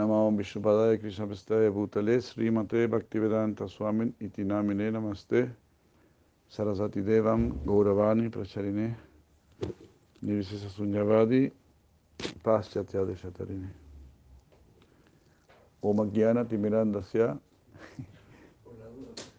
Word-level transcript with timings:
Namo 0.00 0.34
Vishnupadaya 0.34 0.98
Krishna 0.98 1.26
Prestaya 1.26 1.70
Bhutale 1.70 2.22
Srimate 2.22 2.88
Bhaktivedanta 2.88 3.68
Swamin 3.68 4.14
Iti 4.18 4.44
Namine 4.44 4.90
Namaste. 4.90 5.50
Sarasati 6.48 7.02
Devam 7.02 7.52
Gauravani 7.66 8.30
Pracharine. 8.30 8.96
Nirvisesa 10.24 10.70
Sunyavadi 10.70 11.52
Paschatya 12.42 13.14
Shatarini 13.14 13.68
Om 15.82 15.96
Agyana 15.98 16.46
Timirandasya. 16.46 17.38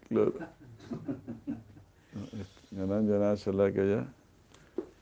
Claro. 0.09 0.33
Gananjana 2.75 3.35
Shalakaya 3.35 4.05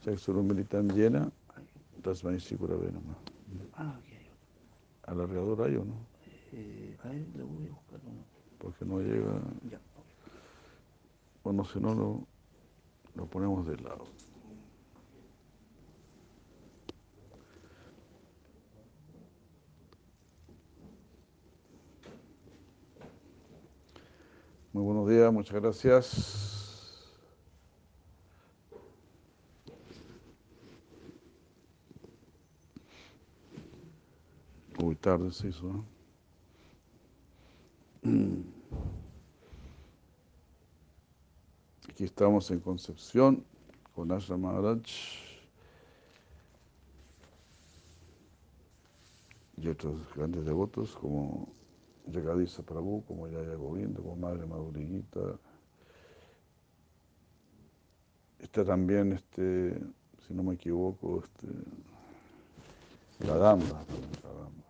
Chaksurumilitam 0.06 0.90
Llena 0.92 1.30
Tasmai 2.02 2.40
Sikurave 2.40 2.92
Namah 2.94 3.16
Ah, 3.76 3.96
aquí 3.98 4.14
hay 4.14 4.28
otro. 4.28 4.40
¿Alargador 5.10 5.64
hay 5.64 5.76
o 5.76 5.84
no? 5.86 5.96
Eh, 6.54 6.96
a 7.04 7.08
ver, 7.08 7.26
le 7.36 7.44
voy 7.44 7.68
a 7.68 7.72
buscar 7.72 8.00
uno. 8.06 8.24
Porque 8.60 8.86
no 8.86 9.00
llega. 9.00 9.42
Ya. 9.72 9.80
Bueno, 11.44 11.66
si 11.66 11.80
no 11.80 11.96
lo, 11.96 12.28
lo 13.16 13.26
ponemos 13.26 13.66
de 13.66 13.78
lado. 13.78 14.06
Muy 24.74 24.84
buenos 24.84 25.10
días, 25.10 25.34
muchas 25.34 25.60
gracias. 25.60 26.59
Muy 34.82 34.96
tarde 34.96 35.32
se 35.34 35.50
hizo. 35.50 35.84
Aquí 41.90 42.06
estamos 42.06 42.50
en 42.50 42.62
Concepción 42.62 43.44
con 43.94 44.10
Ashra 44.14 44.38
Maharaj 44.38 44.80
y 49.58 49.68
otros 49.68 49.98
grandes 50.16 50.46
devotos 50.46 50.96
como 50.96 51.50
Jagadisa 52.14 52.64
Prabhu, 52.64 53.04
como 53.06 53.28
Yaya 53.28 53.56
Govinda, 53.56 54.02
como 54.02 54.16
Madre 54.16 54.46
Maduriguita. 54.46 55.38
Está 58.40 58.64
también, 58.64 59.12
este, 59.12 59.78
si 60.26 60.34
no 60.34 60.42
me 60.44 60.54
equivoco, 60.56 61.22
este, 61.22 61.48
la. 63.28 63.34
La 63.34 63.38
dama. 63.38 64.69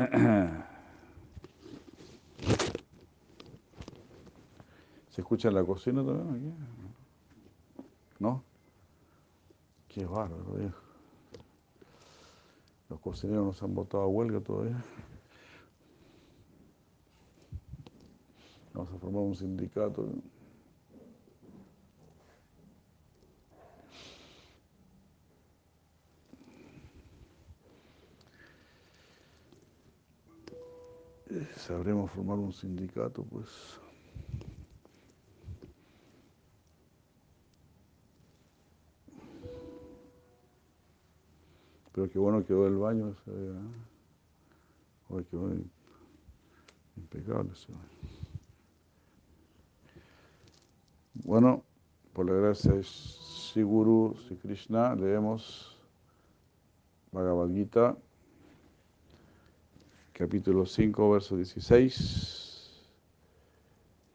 ¿Se 5.10 5.20
escucha 5.20 5.48
en 5.48 5.54
la 5.54 5.64
cocina 5.64 6.04
también 6.04 6.30
aquí? 6.30 6.52
¿No? 8.18 8.42
Qué 9.88 10.06
bárbaro. 10.06 10.72
Los 12.88 13.00
cocineros 13.00 13.44
nos 13.44 13.62
han 13.62 13.74
votado 13.74 14.04
a 14.04 14.06
huelga 14.06 14.40
todavía. 14.40 14.82
Vamos 18.72 18.90
a 18.92 18.98
formar 18.98 19.22
un 19.22 19.36
sindicato. 19.36 20.08
Sabremos 31.70 32.10
formar 32.10 32.36
un 32.36 32.52
sindicato, 32.52 33.22
pues. 33.22 33.78
Pero 41.92 42.10
qué 42.10 42.18
bueno 42.18 42.44
quedó 42.44 42.66
el 42.66 42.76
baño. 42.76 43.10
ese 43.10 43.30
día, 43.30 43.60
¿eh? 45.10 45.24
Quedó 45.30 45.48
im- 45.52 45.70
impecable 46.96 47.52
ese 47.52 47.70
baño. 47.70 47.84
Bueno, 51.24 51.62
por 52.12 52.26
la 52.26 52.32
gracia 52.32 52.72
de 52.72 52.82
Sri 52.82 53.62
Guru, 53.62 54.16
Sri 54.26 54.36
Krishna, 54.38 54.96
leemos 54.96 55.78
Bhagavad 57.12 57.48
Gita, 57.50 57.96
capítulo 60.20 60.66
5, 60.66 61.10
verso 61.12 61.34
16, 61.34 62.92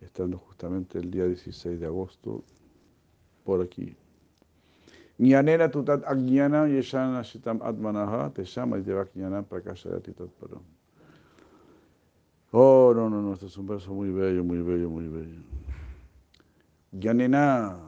estando 0.02 0.38
justamente 0.38 1.00
el 1.00 1.10
día 1.10 1.26
16 1.26 1.80
de 1.80 1.88
agosto, 1.88 2.44
por 3.44 3.60
aquí. 3.60 3.96
Jnanena 5.18 5.72
tu 5.72 5.84
tat 5.84 6.04
ajnana 6.06 6.68
yeshana 6.68 7.24
shitam 7.24 7.60
atmanaha 7.64 8.30
tesham 8.30 8.76
jnana 9.16 9.42
prakashayati 9.42 10.14
tatparam. 10.14 10.62
Oh, 12.52 12.94
no, 12.96 13.10
no, 13.10 13.24
no, 13.24 13.34
este 13.34 13.48
es 13.48 13.58
un 13.58 13.66
verso 13.66 13.92
muy 13.92 14.12
bello, 14.12 14.44
muy 14.44 14.62
bello, 14.62 14.88
muy 14.92 15.08
bello. 15.08 15.42
Jnanena, 16.92 17.80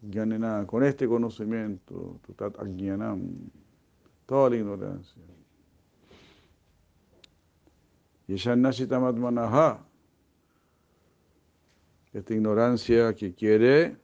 jnanena, 0.00 0.64
con 0.64 0.84
este 0.84 1.08
conocimiento, 1.08 2.20
tu 2.24 2.34
tat 2.34 2.56
ajnanam, 2.56 3.50
toda 4.26 4.50
la 4.50 4.56
ignorancia. 4.58 5.33
Yeshana 8.28 8.72
shitam 8.72 9.04
atmanaha, 9.04 9.78
esta 12.12 12.32
ignorancia 12.32 13.14
que 13.14 13.34
quiere 13.34 13.96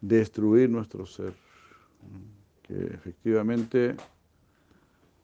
destruir 0.00 0.68
nuestro 0.68 1.06
ser, 1.06 1.34
que 2.62 2.74
efectivamente 2.74 3.96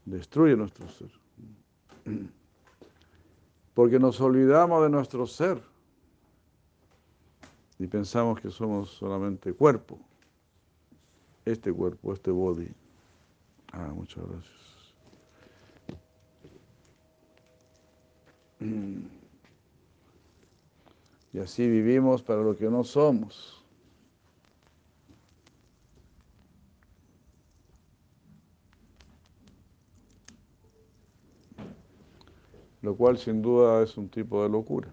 destruye 0.05 0.57
nuestro 0.57 0.89
ser. 0.89 1.11
Porque 3.75 3.99
nos 3.99 4.21
olvidamos 4.21 4.83
de 4.83 4.91
nuestro 4.91 5.27
ser 5.27 5.61
y 7.79 7.87
pensamos 7.87 8.41
que 8.41 8.51
somos 8.51 8.91
solamente 8.91 9.53
cuerpo, 9.53 9.99
este 11.45 11.73
cuerpo, 11.73 12.13
este 12.13 12.31
body. 12.31 12.69
Ah, 13.73 13.91
muchas 13.95 14.25
gracias. 14.27 14.66
Y 21.33 21.39
así 21.39 21.69
vivimos 21.69 22.23
para 22.23 22.43
lo 22.43 22.57
que 22.57 22.71
no 22.71 22.85
somos. 22.85 23.57
lo 32.87 32.95
cual 32.95 33.19
sin 33.19 33.43
duda 33.43 33.83
es 33.83 33.97
un 33.97 34.09
tipo 34.09 34.45
de 34.45 34.49
locura. 34.49 34.89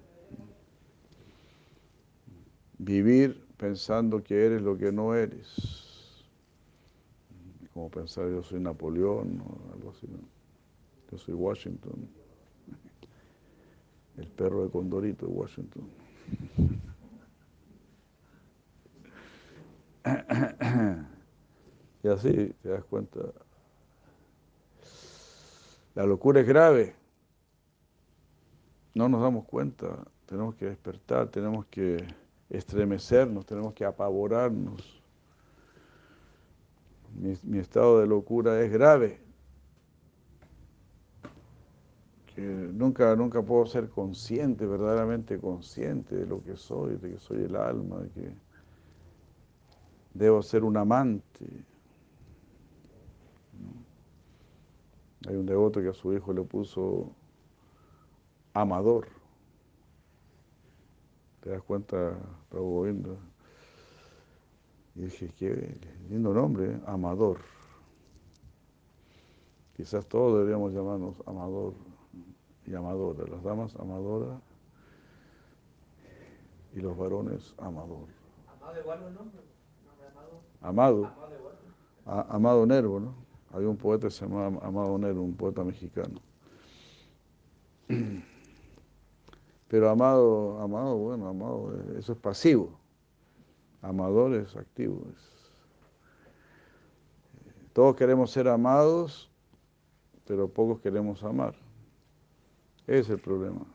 Vivir 2.80 3.46
pensando 3.56 4.24
que 4.24 4.48
eres 4.48 4.64
lo 4.64 4.76
que 4.76 4.92
no 4.92 5.14
eres. 5.14 6.26
Como 7.72 7.92
pensar 7.92 8.28
yo 8.32 8.42
soy 8.42 8.60
Napoleón 8.60 9.40
o 9.42 9.74
algo 9.74 9.92
así. 9.92 10.08
¿no? 10.08 10.18
Yo 11.12 11.20
soy 11.20 11.36
Washington. 11.36 12.10
El 14.18 14.28
perro 14.28 14.64
de 14.64 14.70
Condorito 14.70 15.26
de 15.26 15.32
Washington. 15.32 15.90
Y 22.04 22.08
así 22.10 22.54
te 22.62 22.70
das 22.70 22.84
cuenta. 22.84 23.20
La 25.96 26.06
locura 26.06 26.42
es 26.42 26.48
grave 26.48 26.96
no 28.94 29.10
nos 29.10 29.22
damos 29.22 29.46
cuenta, 29.46 30.06
tenemos 30.26 30.56
que 30.56 30.66
despertar, 30.66 31.28
tenemos 31.30 31.66
que 31.66 32.06
estremecernos, 32.50 33.46
tenemos 33.46 33.74
que 33.74 33.86
apavorarnos. 33.86 35.02
Mi, 37.16 37.36
mi 37.44 37.60
estado 37.60 38.00
de 38.00 38.08
locura 38.08 38.62
es 38.62 38.72
grave, 38.72 39.20
que 42.33 42.33
nunca, 42.44 43.16
nunca 43.16 43.42
puedo 43.42 43.66
ser 43.66 43.90
consciente, 43.90 44.66
verdaderamente 44.66 45.40
consciente 45.40 46.16
de 46.16 46.26
lo 46.26 46.44
que 46.44 46.56
soy, 46.56 46.98
de 46.98 47.12
que 47.12 47.20
soy 47.20 47.44
el 47.44 47.56
alma, 47.56 48.00
de 48.00 48.10
que 48.10 48.34
debo 50.14 50.42
ser 50.42 50.64
un 50.64 50.78
amante. 50.78 51.46
Hay 55.28 55.36
un 55.36 55.46
devoto 55.46 55.82
que 55.82 55.90
a 55.90 55.94
su 55.94 56.14
hijo 56.14 56.34
le 56.34 56.44
puso 56.44 57.12
amador. 58.54 59.08
¿Te 61.42 61.50
das 61.50 61.62
cuenta, 61.62 62.18
Prabhu? 62.50 62.88
Y 64.96 65.02
dije, 65.02 65.34
qué 65.38 65.78
lindo 66.10 66.34
nombre, 66.34 66.74
¿eh? 66.74 66.82
amador. 66.86 67.40
Quizás 69.76 70.08
todos 70.08 70.38
deberíamos 70.38 70.72
llamarnos 70.72 71.16
amador 71.26 71.74
y 72.66 72.74
amadora. 72.76 73.26
Las 73.30 73.44
damas 73.44 73.76
amadora 73.76 74.40
y 76.74 76.80
los 76.80 76.98
varones 76.98 77.54
amador. 77.58 78.08
Amado 78.60 78.80
igual 78.80 79.00
no 79.02 79.10
nombre. 79.12 79.42
Amado. 80.62 81.08
Amado. 81.08 81.12
A- 82.06 82.36
Amado 82.36 82.66
Nervo, 82.66 83.00
¿no? 83.00 83.14
Hay 83.54 83.66
un 83.66 83.78
poeta 83.78 84.08
que 84.08 84.12
se 84.12 84.26
llama 84.28 84.48
Amado 84.62 84.98
Nervo, 84.98 85.22
un 85.22 85.36
poeta 85.36 85.64
mexicano. 85.64 86.20
Pero 89.68 89.90
amado, 89.90 90.60
amado, 90.62 90.98
bueno, 90.98 91.28
amado, 91.28 91.74
eh, 91.76 91.96
eso 92.00 92.14
es 92.14 92.18
pasivo. 92.20 92.78
Amador 93.82 94.34
es 94.36 94.56
activo. 94.56 95.02
es- 95.12 95.34
Todos 97.74 97.96
queremos 97.96 98.30
ser 98.32 98.48
amados, 98.48 99.32
pero 100.26 100.48
pocos 100.48 100.80
queremos 100.80 101.24
amar. 101.24 101.56
Ese 102.86 103.00
es 103.00 103.10
el 103.12 103.20
problema. 103.20 103.66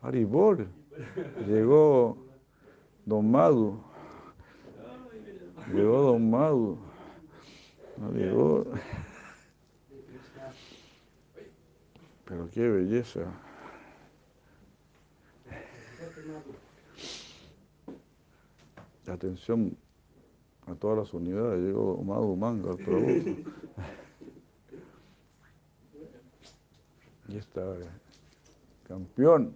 Haribol, 0.00 0.68
llegó 1.46 2.16
Don 3.04 3.30
Madu. 3.30 3.80
Llegó 5.72 6.02
Don 6.02 6.30
Madu. 6.30 6.78
Llegó. 8.14 8.64
Pero 12.24 12.48
qué 12.50 12.68
belleza. 12.68 13.20
Atención 19.08 19.76
a 20.66 20.74
todas 20.74 20.98
las 20.98 21.12
unidades. 21.12 21.60
Llegó 21.60 21.96
Don 21.96 22.06
Madu 22.06 22.36
Manga, 22.36 22.70
el 22.70 22.76
Prabhu. 22.84 23.44
Y 27.28 27.36
está 27.36 27.60
eh, 27.60 27.88
campeón. 28.86 29.54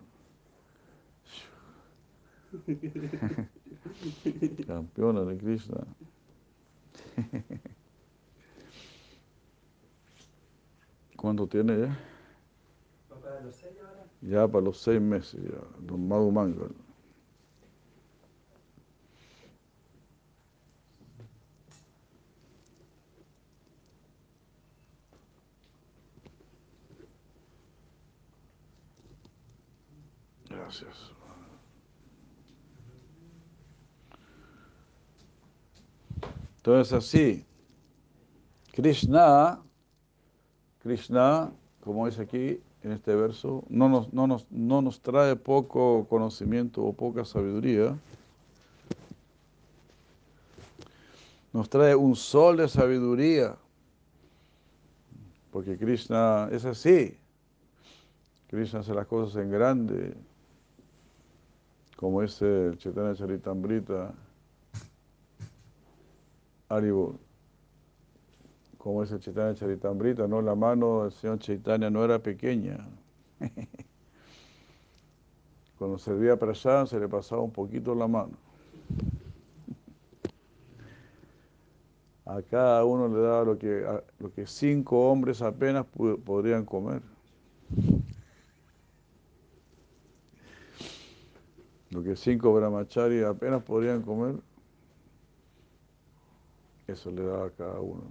Campeona 4.66 5.22
de 5.22 5.38
Krishna. 5.38 5.86
¿Cuánto 11.16 11.46
tiene 11.46 11.80
ya? 11.80 11.98
Para 13.08 13.40
los 13.40 13.56
seis 13.56 13.72
ahora. 13.80 14.04
Ya 14.20 14.46
para 14.46 14.64
los 14.64 14.76
seis 14.78 15.00
meses, 15.00 15.40
ya, 15.42 15.58
don 15.80 16.06
Madhu 16.06 16.30
Mangal. 16.30 16.74
Gracias. 30.72 31.12
Entonces 36.56 36.92
así, 36.94 37.44
Krishna, 38.72 39.60
Krishna, 40.82 41.52
como 41.80 42.06
dice 42.06 42.22
aquí 42.22 42.60
en 42.82 42.92
este 42.92 43.14
verso, 43.14 43.64
no 43.68 43.90
nos, 43.90 44.14
no 44.14 44.26
nos, 44.26 44.50
no 44.50 44.80
nos 44.80 45.02
trae 45.02 45.36
poco 45.36 46.06
conocimiento 46.08 46.82
o 46.82 46.94
poca 46.94 47.26
sabiduría, 47.26 47.98
nos 51.52 51.68
trae 51.68 51.94
un 51.94 52.16
sol 52.16 52.56
de 52.56 52.68
sabiduría, 52.68 53.56
porque 55.50 55.76
Krishna 55.76 56.48
es 56.50 56.64
así, 56.64 57.18
Krishna 58.48 58.80
hace 58.80 58.94
las 58.94 59.06
cosas 59.06 59.42
en 59.42 59.50
grande, 59.50 60.14
como 62.02 62.20
dice 62.20 62.66
el 62.66 62.78
Chaitanya 62.78 63.14
Charitamrita, 63.14 64.12
Haribol 66.68 67.16
como 68.76 69.02
dice 69.02 69.20
Chaitanya 69.20 69.54
Charitamrita, 69.54 70.26
no, 70.26 70.42
la 70.42 70.56
mano 70.56 71.04
del 71.04 71.12
señor 71.12 71.38
Chaitanya 71.38 71.90
no 71.90 72.04
era 72.04 72.18
pequeña. 72.18 72.88
Cuando 75.78 75.96
servía 75.96 76.36
para 76.36 76.50
allá 76.50 76.84
se 76.86 76.98
le 76.98 77.08
pasaba 77.08 77.40
un 77.40 77.52
poquito 77.52 77.94
la 77.94 78.08
mano. 78.08 78.32
A 82.26 82.42
cada 82.42 82.84
uno 82.84 83.06
le 83.06 83.22
daba 83.22 83.44
lo 83.44 83.56
que, 83.56 83.86
lo 84.18 84.32
que 84.32 84.44
cinco 84.48 85.08
hombres 85.08 85.40
apenas 85.40 85.86
podrían 86.24 86.64
comer. 86.64 87.11
Lo 91.92 92.02
que 92.02 92.16
cinco 92.16 92.52
brahmacharis 92.54 93.22
apenas 93.22 93.62
podrían 93.62 94.00
comer, 94.00 94.36
eso 96.86 97.10
le 97.10 97.22
daba 97.22 97.46
a 97.46 97.50
cada 97.50 97.78
uno. 97.80 98.04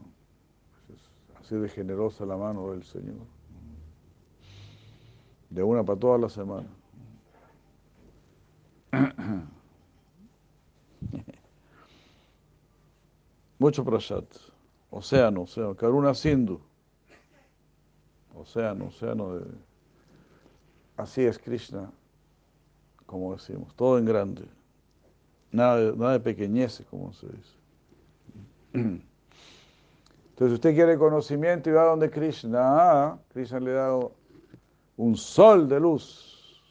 Así 1.39 1.56
de 1.56 1.68
generosa 1.68 2.24
la 2.28 2.38
mano 2.38 2.69
del 2.72 2.83
Señor. 2.83 3.25
De 5.50 5.63
una 5.63 5.83
para 5.83 6.00
toda 6.00 6.19
la 6.19 6.30
semana. 6.30 6.68
Mucho 13.57 13.84
prashat. 13.84 14.25
Océano, 14.92 15.42
océano. 15.42 15.75
Karuna 15.75 16.13
Sindhu. 16.13 16.62
Océano, 18.36 18.86
océano 18.89 19.38
de... 19.38 19.48
Así 20.98 21.24
es 21.24 21.39
Krishna, 21.39 21.92
como 23.12 23.34
decimos. 23.34 23.75
Todo 23.75 24.00
en 24.00 24.06
grande. 24.06 24.44
Nada 25.52 25.78
de, 25.78 25.96
nada 25.98 26.13
de 26.13 26.19
pequeñeces, 26.22 26.88
como 26.88 27.12
se 27.13 27.28
dice. 27.28 27.58
Entonces, 30.30 30.56
usted 30.56 30.74
quiere 30.74 30.98
conocimiento 30.98 31.69
y 31.69 31.74
va 31.74 31.84
donde 31.84 32.10
Krishna. 32.10 33.19
Krishna 33.34 33.60
le 33.60 33.74
dado 33.74 34.13
un 34.98 35.16
sol 35.16 35.68
de 35.68 35.80
luz. 35.80 36.63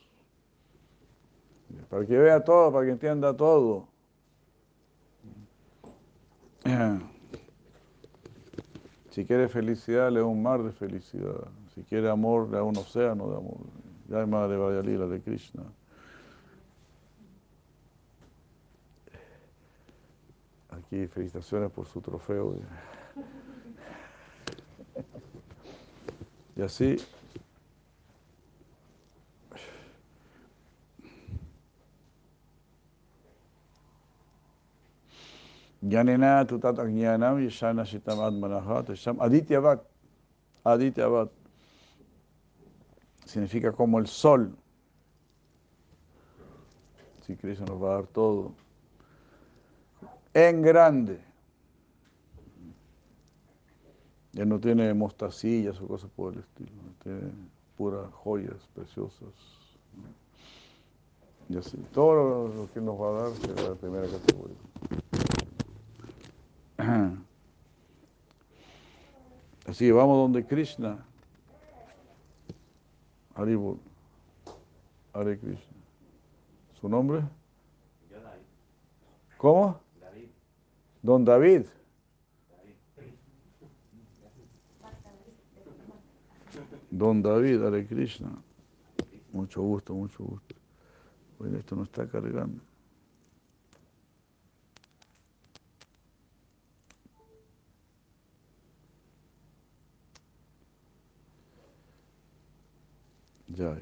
Para 1.89 2.07
que 2.07 2.17
vea 2.17 2.43
todo, 2.43 2.73
para 2.73 2.87
que 2.87 2.93
entienda 2.93 3.37
todo. 3.37 3.87
Si 9.11 9.25
quiere 9.25 9.49
felicidad, 9.49 10.13
le 10.13 10.21
da 10.21 10.27
un 10.27 10.41
mar 10.41 10.63
de 10.63 10.71
felicidad. 10.71 11.49
Si 11.75 11.83
quiere 11.83 12.09
amor, 12.09 12.49
le 12.49 12.59
da 12.59 12.63
un 12.63 12.77
océano 12.77 13.29
de 13.29 13.37
amor. 13.39 13.59
Ya 14.09 14.21
hay 14.21 14.27
Madre 14.27 14.57
Vaya 14.57 14.83
Lila 14.83 15.07
de 15.07 15.21
Krishna. 15.21 15.65
Aquí 20.91 21.07
felicitaciones 21.07 21.71
por 21.71 21.87
su 21.87 22.01
trofeo. 22.01 22.57
Y 26.57 26.63
así. 26.63 26.97
Yanena 35.81 36.45
tutat 36.45 36.81
agnyanam 36.81 37.39
yashana 37.39 37.85
shitam 37.85 38.19
admanaha 38.19 38.83
tesham 38.83 39.21
adityavat. 39.21 39.85
Adityavat. 40.65 41.31
Significa 43.27 43.71
como 43.71 44.01
el 44.01 44.09
sol. 44.09 44.57
Si 47.21 47.37
Krishna 47.37 47.67
nos 47.67 47.81
va 47.81 47.91
a 47.91 47.95
dar 47.95 48.07
todo. 48.09 48.70
En 50.35 50.63
grande. 50.63 51.21
Él 54.35 54.49
no 54.49 54.61
tiene 54.61 54.95
mostacillas 54.95 55.81
o 55.81 55.89
cosas 55.89 56.11
por 56.11 56.33
el 56.35 56.41
estilo, 56.41 56.71
¿no? 56.77 56.93
tiene 57.03 57.33
puras 57.77 58.13
joyas 58.13 58.69
preciosas. 58.75 59.29
Y 61.49 61.57
así, 61.57 61.77
todo 61.93 62.47
lo, 62.47 62.73
que 62.73 62.81
nos 62.81 63.01
va 63.01 63.09
a 63.09 63.23
dar 63.23 63.33
será 63.39 63.71
de 63.71 63.75
primera 63.75 64.07
categoría. 64.07 64.57
Así 69.67 69.87
que 69.87 69.93
vamos 69.93 70.17
donde 70.17 70.47
Krishna. 70.47 71.05
Haribol. 73.35 73.79
Hare 75.13 75.39
Krishna. 75.39 75.77
¿Su 76.81 76.89
nombre? 76.89 77.23
¿Cómo? 79.39 79.81
Don 81.03 81.25
David. 81.25 81.67
Don 86.91 87.23
David, 87.23 87.63
Hare 87.63 87.87
Krishna. 87.87 88.31
Mucho 89.33 89.63
gusto, 89.63 89.95
mucho 89.95 90.25
gusto. 90.25 90.55
Bueno, 91.39 91.59
esto 91.59 91.77
no 91.77 91.85
está 91.85 92.07
cargando. 92.07 92.61
Ya. 103.49 103.79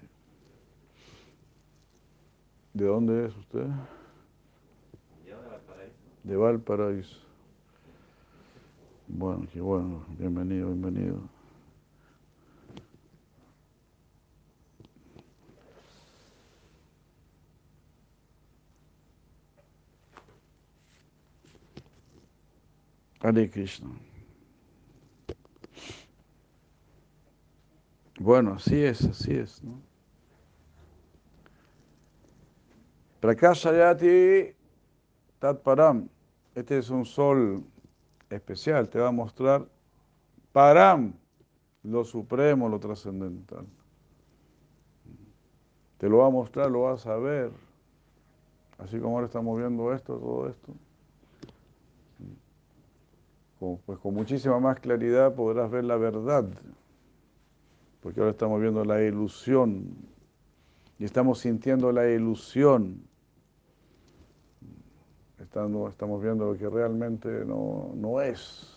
¿De 2.72 2.84
dónde 2.84 3.26
es 3.26 3.36
usted? 3.36 3.66
De 6.28 6.36
Valparaíso. 6.36 7.16
Bueno, 9.06 9.46
qué 9.50 9.62
bueno. 9.62 10.04
Bienvenido, 10.18 10.66
bienvenido. 10.66 11.22
Hare 23.20 23.50
Krishna. 23.50 23.88
Bueno, 28.20 28.52
así 28.52 28.82
es, 28.82 29.02
así 29.02 29.32
es. 29.32 29.64
¿no? 29.64 29.80
Prakashayati 33.20 34.54
Tatparam. 35.38 36.17
Este 36.58 36.76
es 36.76 36.90
un 36.90 37.04
sol 37.04 37.62
especial, 38.30 38.88
te 38.88 38.98
va 38.98 39.08
a 39.08 39.12
mostrar 39.12 39.64
Param, 40.50 41.12
lo 41.84 42.04
supremo, 42.04 42.68
lo 42.68 42.80
trascendental. 42.80 43.64
Te 45.98 46.08
lo 46.08 46.18
va 46.18 46.26
a 46.26 46.30
mostrar, 46.30 46.68
lo 46.68 46.82
vas 46.82 47.06
a 47.06 47.14
ver. 47.16 47.52
Así 48.78 48.98
como 48.98 49.14
ahora 49.14 49.26
estamos 49.26 49.56
viendo 49.56 49.92
esto, 49.92 50.18
todo 50.18 50.48
esto. 50.48 50.72
Pues 53.86 54.00
con 54.00 54.14
muchísima 54.14 54.58
más 54.58 54.80
claridad 54.80 55.36
podrás 55.36 55.70
ver 55.70 55.84
la 55.84 55.96
verdad. 55.96 56.44
Porque 58.00 58.18
ahora 58.18 58.32
estamos 58.32 58.60
viendo 58.60 58.84
la 58.84 59.00
ilusión. 59.00 59.94
Y 60.98 61.04
estamos 61.04 61.38
sintiendo 61.38 61.92
la 61.92 62.10
ilusión. 62.10 63.08
Estando, 65.48 65.88
estamos 65.88 66.22
viendo 66.22 66.44
lo 66.44 66.58
que 66.58 66.68
realmente 66.68 67.42
no, 67.46 67.92
no 67.94 68.20
es. 68.20 68.68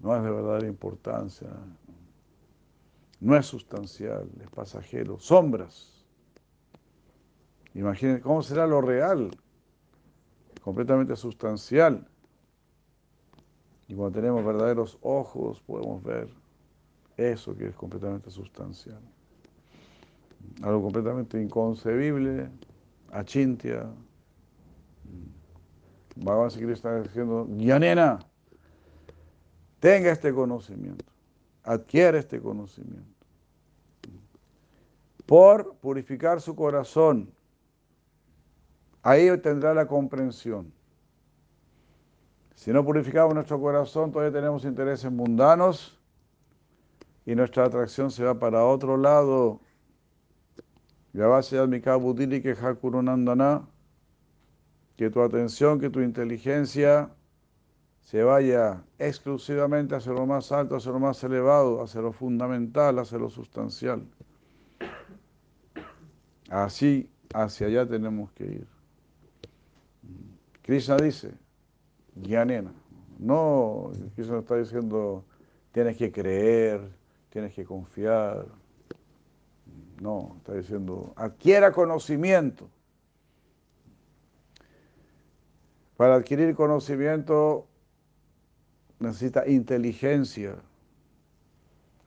No 0.00 0.16
es 0.16 0.22
de 0.22 0.30
verdadera 0.30 0.66
importancia. 0.66 1.48
No 3.20 3.36
es 3.36 3.44
sustancial, 3.44 4.26
es 4.42 4.48
pasajero. 4.48 5.18
Sombras. 5.18 6.02
Imaginen 7.74 8.20
cómo 8.20 8.42
será 8.42 8.66
lo 8.66 8.80
real. 8.80 9.36
Completamente 10.62 11.14
sustancial. 11.14 12.08
Y 13.88 13.94
cuando 13.94 14.18
tenemos 14.18 14.42
verdaderos 14.42 14.96
ojos 15.02 15.60
podemos 15.60 16.02
ver 16.02 16.28
eso 17.18 17.54
que 17.54 17.66
es 17.66 17.76
completamente 17.76 18.30
sustancial. 18.30 19.02
Algo 20.62 20.80
completamente 20.80 21.38
inconcebible, 21.38 22.48
achintia. 23.10 23.92
Bhagavan 26.16 26.50
Sikri 26.50 26.72
está 26.72 27.00
diciendo, 27.00 27.46
Gyanena, 27.56 28.18
tenga 29.80 30.10
este 30.10 30.32
conocimiento, 30.32 31.04
adquiere 31.64 32.18
este 32.18 32.40
conocimiento. 32.40 33.14
Por 35.26 35.76
purificar 35.76 36.40
su 36.40 36.54
corazón, 36.54 37.32
ahí 39.02 39.36
tendrá 39.38 39.74
la 39.74 39.86
comprensión. 39.86 40.72
Si 42.54 42.72
no 42.72 42.84
purificamos 42.84 43.34
nuestro 43.34 43.60
corazón, 43.60 44.12
todavía 44.12 44.32
tenemos 44.32 44.64
intereses 44.64 45.10
mundanos 45.10 45.98
y 47.26 47.34
nuestra 47.34 47.64
atracción 47.64 48.10
se 48.10 48.22
va 48.24 48.38
para 48.38 48.64
otro 48.64 48.96
lado. 48.96 49.60
Que 51.12 51.18
tu 54.96 55.20
atención, 55.20 55.80
que 55.80 55.90
tu 55.90 56.00
inteligencia 56.00 57.10
se 58.02 58.22
vaya 58.22 58.82
exclusivamente 58.98 59.94
hacia 59.94 60.12
lo 60.12 60.26
más 60.26 60.52
alto, 60.52 60.76
hacia 60.76 60.92
lo 60.92 61.00
más 61.00 61.22
elevado, 61.24 61.82
hacia 61.82 62.00
lo 62.00 62.12
fundamental, 62.12 62.98
hacia 62.98 63.18
lo 63.18 63.30
sustancial. 63.30 64.06
Así, 66.50 67.08
hacia 67.32 67.68
allá 67.68 67.86
tenemos 67.86 68.30
que 68.32 68.44
ir. 68.44 68.66
Krishna 70.62 70.96
dice, 70.96 71.32
Gyanena. 72.14 72.72
No, 73.18 73.92
Krishna 74.14 74.40
está 74.40 74.56
diciendo, 74.56 75.24
tienes 75.72 75.96
que 75.96 76.12
creer, 76.12 76.80
tienes 77.30 77.54
que 77.54 77.64
confiar. 77.64 78.46
No, 80.00 80.34
está 80.38 80.54
diciendo, 80.54 81.12
adquiera 81.16 81.72
conocimiento. 81.72 82.68
Para 85.96 86.14
adquirir 86.16 86.54
conocimiento 86.54 87.66
necesita 88.98 89.48
inteligencia. 89.48 90.56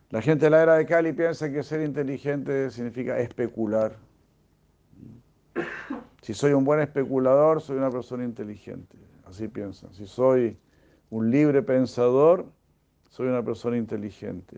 La 0.09 0.21
gente 0.21 0.45
de 0.45 0.49
la 0.49 0.63
era 0.63 0.75
de 0.75 0.85
Cali 0.85 1.13
piensa 1.13 1.51
que 1.51 1.61
ser 1.63 1.81
inteligente 1.81 2.71
significa 2.71 3.19
especular. 3.19 3.95
Si 6.21 6.33
soy 6.33 6.53
un 6.53 6.63
buen 6.63 6.79
especulador, 6.79 7.61
soy 7.61 7.77
una 7.77 7.91
persona 7.91 8.23
inteligente. 8.23 8.97
Así 9.25 9.47
piensan. 9.47 9.93
Si 9.93 10.07
soy 10.07 10.57
un 11.09 11.29
libre 11.29 11.61
pensador, 11.61 12.45
soy 13.09 13.27
una 13.27 13.43
persona 13.43 13.77
inteligente. 13.77 14.57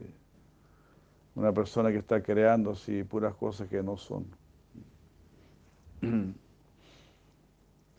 Una 1.35 1.51
persona 1.51 1.91
que 1.91 1.97
está 1.97 2.21
creando 2.21 2.71
así 2.71 3.03
puras 3.03 3.35
cosas 3.35 3.67
que 3.67 3.83
no 3.83 3.97
son. 3.97 4.25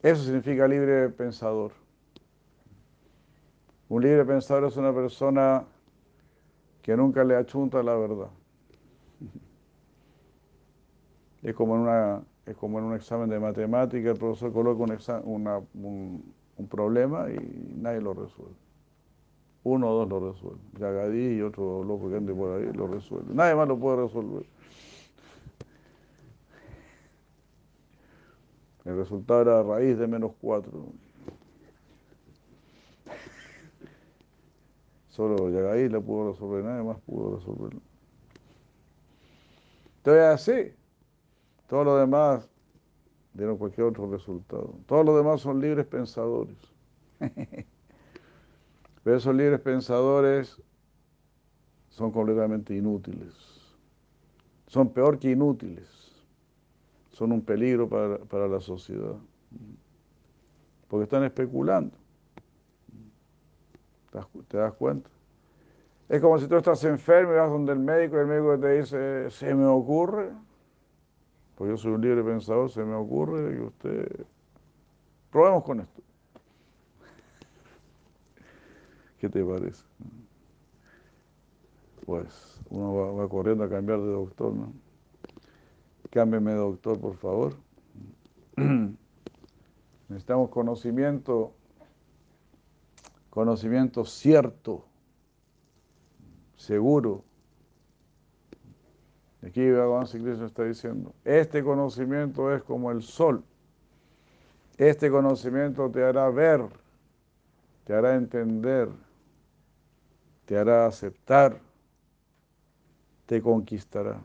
Eso 0.02 0.22
significa 0.22 0.68
libre 0.68 1.08
pensador. 1.08 1.72
Un 3.88 4.02
libre 4.02 4.24
pensador 4.24 4.64
es 4.64 4.76
una 4.76 4.92
persona 4.92 5.64
que 6.82 6.96
nunca 6.96 7.24
le 7.24 7.36
achunta 7.36 7.82
la 7.82 7.96
verdad. 7.96 8.28
Es 11.42 11.54
como 11.54 11.74
en, 11.76 11.82
una, 11.82 12.22
es 12.46 12.56
como 12.56 12.78
en 12.78 12.84
un 12.84 12.94
examen 12.94 13.28
de 13.28 13.38
matemática, 13.40 14.10
el 14.10 14.16
profesor 14.16 14.52
coloca 14.52 14.82
un, 15.24 16.24
un, 16.56 16.68
problema 16.68 17.30
y 17.30 17.76
nadie 17.76 18.00
lo 18.00 18.14
resuelve. 18.14 18.54
Uno 19.64 19.90
o 19.90 19.94
dos 19.94 20.08
lo 20.08 20.32
resuelve. 20.32 20.60
Yagadí 20.78 21.36
y 21.36 21.42
otro 21.42 21.82
loco 21.84 22.08
que 22.08 22.16
ande 22.16 22.34
por 22.34 22.58
ahí 22.58 22.72
lo 22.72 22.86
resuelve. 22.86 23.34
Nadie 23.34 23.54
más 23.54 23.68
lo 23.68 23.78
puede 23.78 24.04
resolver. 24.04 24.44
El 28.88 28.96
resultado 28.96 29.42
era 29.42 29.62
raíz 29.62 29.98
de 29.98 30.06
menos 30.06 30.32
cuatro. 30.40 30.86
Solo 35.10 35.50
Yagadí 35.50 35.90
lo 35.90 36.00
pudo 36.00 36.32
resolver, 36.32 36.64
nadie 36.64 36.82
más 36.82 36.98
pudo 37.00 37.36
resolverlo. 37.36 37.82
Entonces 39.98 40.22
así. 40.22 40.72
Todo 41.68 41.84
lo 41.84 41.96
demás 41.98 42.48
dieron 43.34 43.58
cualquier 43.58 43.88
otro 43.88 44.10
resultado. 44.10 44.74
Todos 44.86 45.04
los 45.04 45.16
demás 45.18 45.42
son 45.42 45.60
libres 45.60 45.84
pensadores. 45.84 46.56
Pero 49.04 49.16
esos 49.18 49.34
libres 49.34 49.60
pensadores 49.60 50.62
son 51.90 52.10
completamente 52.10 52.74
inútiles. 52.74 53.34
Son 54.66 54.88
peor 54.88 55.18
que 55.18 55.32
inútiles. 55.32 55.97
Son 57.18 57.32
un 57.32 57.42
peligro 57.42 57.88
para, 57.88 58.18
para 58.18 58.46
la 58.46 58.60
sociedad. 58.60 59.16
Porque 60.88 61.04
están 61.04 61.24
especulando. 61.24 61.96
¿Te 64.48 64.56
das 64.56 64.72
cuenta? 64.74 65.10
Es 66.08 66.20
como 66.20 66.38
si 66.38 66.46
tú 66.46 66.56
estás 66.56 66.82
enfermo 66.84 67.32
y 67.32 67.36
vas 67.36 67.50
donde 67.50 67.72
el 67.72 67.80
médico 67.80 68.16
y 68.16 68.20
el 68.20 68.26
médico 68.26 68.58
te 68.58 68.78
dice, 68.78 69.30
se 69.30 69.54
me 69.54 69.66
ocurre 69.66 70.30
pues 71.58 71.70
yo 71.70 71.76
soy 71.76 71.90
un 71.90 72.00
libre 72.00 72.22
pensador, 72.22 72.70
se 72.70 72.84
me 72.84 72.94
ocurre 72.94 73.52
que 73.52 73.62
usted... 73.62 74.26
Probemos 75.32 75.64
con 75.64 75.80
esto. 75.80 76.00
¿Qué 79.18 79.28
te 79.28 79.44
parece? 79.44 79.82
Pues 82.06 82.60
uno 82.70 83.16
va, 83.16 83.28
corriendo 83.28 83.64
a 83.64 83.68
cambiar 83.68 83.98
de 83.98 84.06
doctor, 84.06 84.54
¿no? 84.54 84.72
Cámbiame 86.10 86.52
doctor, 86.52 86.98
por 87.00 87.16
favor. 87.16 87.56
Necesitamos 90.08 90.48
conocimiento, 90.50 91.52
conocimiento 93.30 94.04
cierto, 94.04 94.84
seguro, 96.56 97.24
Aquí 99.48 99.70
Bhagavan 99.70 100.06
Krishna 100.06 100.46
está 100.46 100.64
diciendo, 100.64 101.14
este 101.24 101.62
conocimiento 101.62 102.52
es 102.52 102.62
como 102.62 102.90
el 102.90 103.02
sol. 103.02 103.44
Este 104.76 105.10
conocimiento 105.10 105.90
te 105.90 106.04
hará 106.04 106.28
ver, 106.28 106.62
te 107.84 107.94
hará 107.94 108.16
entender, 108.16 108.88
te 110.44 110.58
hará 110.58 110.86
aceptar, 110.86 111.60
te 113.26 113.40
conquistará. 113.40 114.20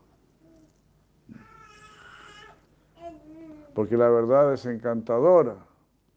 Porque 3.74 3.96
la 3.96 4.08
verdad 4.08 4.52
es 4.52 4.64
encantadora, 4.66 5.56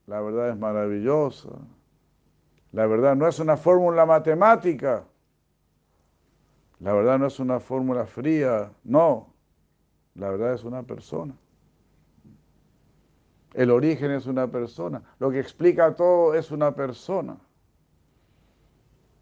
la 0.06 0.22
verdad 0.22 0.50
es 0.50 0.58
maravillosa. 0.58 1.50
La 2.72 2.86
verdad 2.86 3.16
no 3.16 3.28
es 3.28 3.40
una 3.40 3.58
fórmula 3.58 4.06
matemática. 4.06 5.04
La 6.80 6.94
verdad 6.94 7.18
no 7.18 7.26
es 7.26 7.40
una 7.40 7.60
fórmula 7.60 8.06
fría, 8.06 8.72
no. 8.84 9.34
La 10.14 10.30
verdad 10.30 10.54
es 10.54 10.64
una 10.64 10.84
persona. 10.84 11.34
El 13.54 13.72
origen 13.72 14.12
es 14.12 14.28
una 14.28 14.48
persona. 14.48 15.02
Lo 15.18 15.32
que 15.32 15.40
explica 15.40 15.96
todo 15.96 16.36
es 16.36 16.52
una 16.52 16.76
persona. 16.76 17.38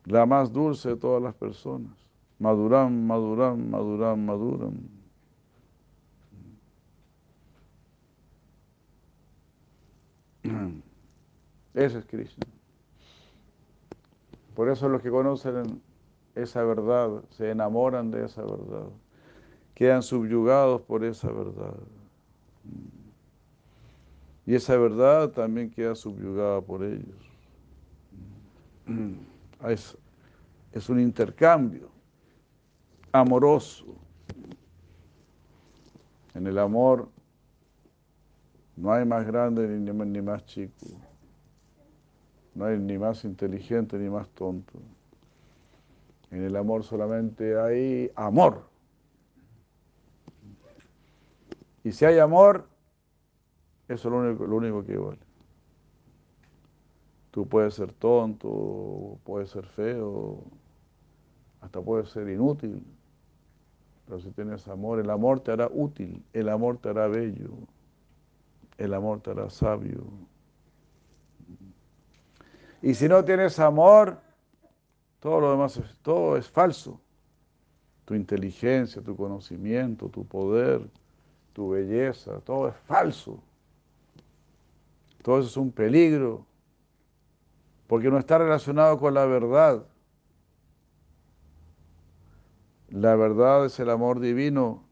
La 0.04 0.26
más 0.26 0.52
dulce 0.52 0.90
de 0.90 0.96
todas 0.98 1.24
las 1.24 1.34
personas. 1.34 1.94
Maduran, 2.40 3.08
maduran, 3.08 3.70
maduran, 3.70 4.26
maduran. 4.26 4.95
Ese 11.74 12.00
es 12.00 12.06
Krishna. 12.06 12.46
Por 14.56 14.70
eso 14.70 14.88
los 14.88 15.02
que 15.02 15.10
conocen 15.10 15.82
esa 16.36 16.64
verdad 16.64 17.24
se 17.30 17.52
enamoran 17.52 18.12
de 18.12 18.26
esa 18.26 18.42
verdad, 18.44 18.88
quedan 19.74 20.04
subyugados 20.04 20.82
por 20.82 21.04
esa 21.04 21.32
verdad. 21.32 21.76
Y 24.46 24.56
esa 24.56 24.78
verdad 24.78 25.32
también 25.32 25.70
queda 25.70 25.96
subyugada 25.96 26.62
por 26.62 26.84
ellos. 26.84 27.16
Es, 29.68 29.98
es 30.74 30.90
un 30.90 31.00
intercambio 31.00 31.90
amoroso. 33.12 33.86
En 36.36 36.46
el 36.46 36.60
amor 36.60 37.10
no 38.76 38.92
hay 38.92 39.06
más 39.06 39.26
grande 39.26 39.68
ni, 39.68 40.22
más 40.22 40.46
chico. 40.46 40.88
No 42.54 42.66
hay 42.66 42.78
ni 42.78 42.98
más 42.98 43.24
inteligente 43.24 43.98
ni 43.98 44.10
más 44.10 44.30
tonto. 44.30 44.80
En 46.32 46.44
el 46.44 46.56
amor 46.56 46.84
solamente 46.84 47.58
hay 47.58 48.12
amor. 48.16 48.64
Y 51.84 51.92
si 51.92 52.04
hay 52.04 52.20
amor, 52.20 52.68
eso 53.88 54.08
es 54.08 54.12
lo 54.12 54.20
único, 54.20 54.46
lo 54.46 54.56
único 54.58 54.84
que 54.84 54.98
vale. 54.98 55.20
Tú 57.32 57.48
puedes 57.48 57.76
ser 57.76 57.94
tonto, 57.94 59.20
puedes 59.24 59.50
ser 59.50 59.66
feo, 59.68 60.44
hasta 61.62 61.82
puedes 61.82 62.10
ser 62.10 62.28
inútil. 62.30 62.84
Pero 64.06 64.20
si 64.20 64.32
tienes 64.32 64.68
amor, 64.68 65.00
el 65.00 65.10
amor 65.10 65.40
te 65.40 65.52
hará 65.52 65.70
útil, 65.72 66.24
el 66.34 66.50
amor 66.50 66.78
te 66.78 66.90
hará 66.90 67.08
bello, 67.08 67.52
el 68.78 68.94
amor 68.94 69.22
te 69.22 69.32
hará 69.32 69.50
sabio. 69.50 70.04
Y 72.82 72.94
si 72.94 73.08
no 73.08 73.24
tienes 73.26 73.60
amor, 73.60 74.20
todo 75.20 75.40
lo 75.40 75.52
demás 75.52 75.82
todo 76.02 76.38
es 76.38 76.50
falso. 76.50 77.02
Tu 78.06 78.14
inteligencia, 78.14 79.02
tu 79.02 79.16
conocimiento, 79.16 80.08
tu 80.10 80.26
poder, 80.26 80.88
tu 81.54 81.70
belleza, 81.70 82.40
todo 82.42 82.68
es 82.68 82.76
falso. 82.86 83.42
Todo 85.24 85.40
eso 85.40 85.48
es 85.48 85.58
un 85.58 85.72
peligro, 85.72 86.46
porque 87.88 88.12
no 88.12 88.20
está 88.20 88.38
relacionado 88.38 89.00
con 89.00 89.16
la 89.16 89.26
verdad. 89.26 89.88
La 92.90 93.16
verdad 93.16 93.66
es 93.66 93.80
el 93.80 93.90
amor 93.90 94.20
divino. 94.20 94.85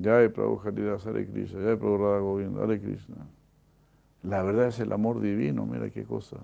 Ya 0.00 0.26
Prabhu 0.32 0.58
Haridas 0.64 1.04
Hare 1.06 1.26
Krishna, 1.26 1.60
Jai 1.60 1.76
Prabhu 1.76 1.98
Radha 1.98 2.20
Govinda, 2.20 2.62
Hare 2.62 2.80
Krishna. 2.80 3.16
La 4.22 4.42
verdad 4.42 4.68
es 4.68 4.80
el 4.80 4.92
amor 4.92 5.20
divino, 5.20 5.66
mira 5.66 5.90
qué 5.90 6.04
cosa 6.04 6.38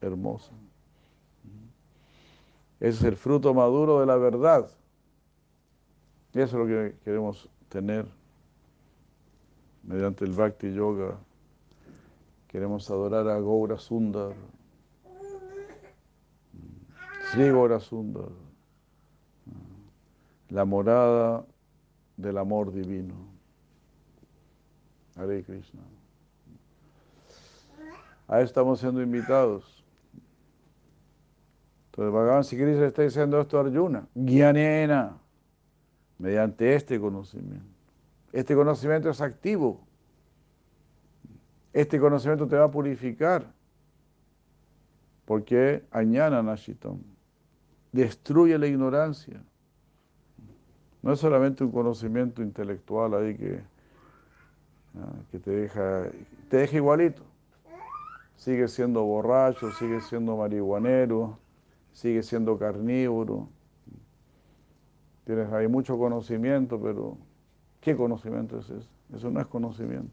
hermosa. 0.00 0.50
Ese 2.80 2.98
es 2.98 3.04
el 3.04 3.16
fruto 3.16 3.54
maduro 3.54 4.00
de 4.00 4.06
la 4.06 4.16
verdad. 4.16 4.68
Eso 6.34 6.44
es 6.44 6.52
lo 6.52 6.66
que 6.66 6.96
queremos 7.04 7.48
tener 7.68 8.04
mediante 9.84 10.24
el 10.24 10.32
Bhakti 10.32 10.74
Yoga. 10.74 11.16
Queremos 12.48 12.90
adorar 12.90 13.28
a 13.28 13.34
Gaura 13.34 13.78
Sundar, 13.78 14.34
Sri 17.30 17.48
Gaura 17.48 17.78
Sundar, 17.78 18.28
la 20.48 20.64
morada 20.64 21.44
del 22.16 22.38
amor 22.38 22.72
divino. 22.72 23.14
Hare 25.16 25.42
Krishna. 25.42 25.82
A 28.28 28.38
eso 28.38 28.46
estamos 28.46 28.80
siendo 28.80 29.02
invitados. 29.02 29.84
Entonces 31.86 32.12
Bhagavan 32.12 32.44
si 32.44 32.56
le 32.56 32.86
está 32.86 33.02
diciendo 33.02 33.40
esto 33.40 33.56
a 33.56 33.62
Arjuna, 33.62 34.06
Gyanena, 34.14 35.16
mediante 36.18 36.74
este 36.74 37.00
conocimiento. 37.00 37.64
Este 38.32 38.54
conocimiento 38.54 39.08
es 39.08 39.20
activo. 39.20 39.80
Este 41.72 41.98
conocimiento 41.98 42.46
te 42.46 42.56
va 42.56 42.64
a 42.64 42.70
purificar. 42.70 43.46
Porque 45.24 45.84
añana 45.90 46.42
Nashitam 46.42 46.98
destruye 47.92 48.58
la 48.58 48.66
ignorancia. 48.66 49.42
No 51.06 51.12
es 51.12 51.20
solamente 51.20 51.62
un 51.62 51.70
conocimiento 51.70 52.42
intelectual 52.42 53.14
ahí 53.14 53.36
que, 53.36 53.60
ah, 54.98 55.12
que 55.30 55.38
te, 55.38 55.52
deja, 55.52 56.10
te 56.48 56.56
deja 56.56 56.76
igualito. 56.78 57.22
Sigue 58.34 58.66
siendo 58.66 59.04
borracho, 59.04 59.70
sigue 59.70 60.00
siendo 60.00 60.36
marihuanero, 60.36 61.38
sigue 61.92 62.24
siendo 62.24 62.58
carnívoro. 62.58 63.48
Tienes 65.24 65.52
ahí 65.52 65.68
mucho 65.68 65.96
conocimiento, 65.96 66.82
pero 66.82 67.16
¿qué 67.80 67.94
conocimiento 67.94 68.58
es 68.58 68.68
eso? 68.68 68.90
Eso 69.14 69.30
no 69.30 69.38
es 69.38 69.46
conocimiento. 69.46 70.10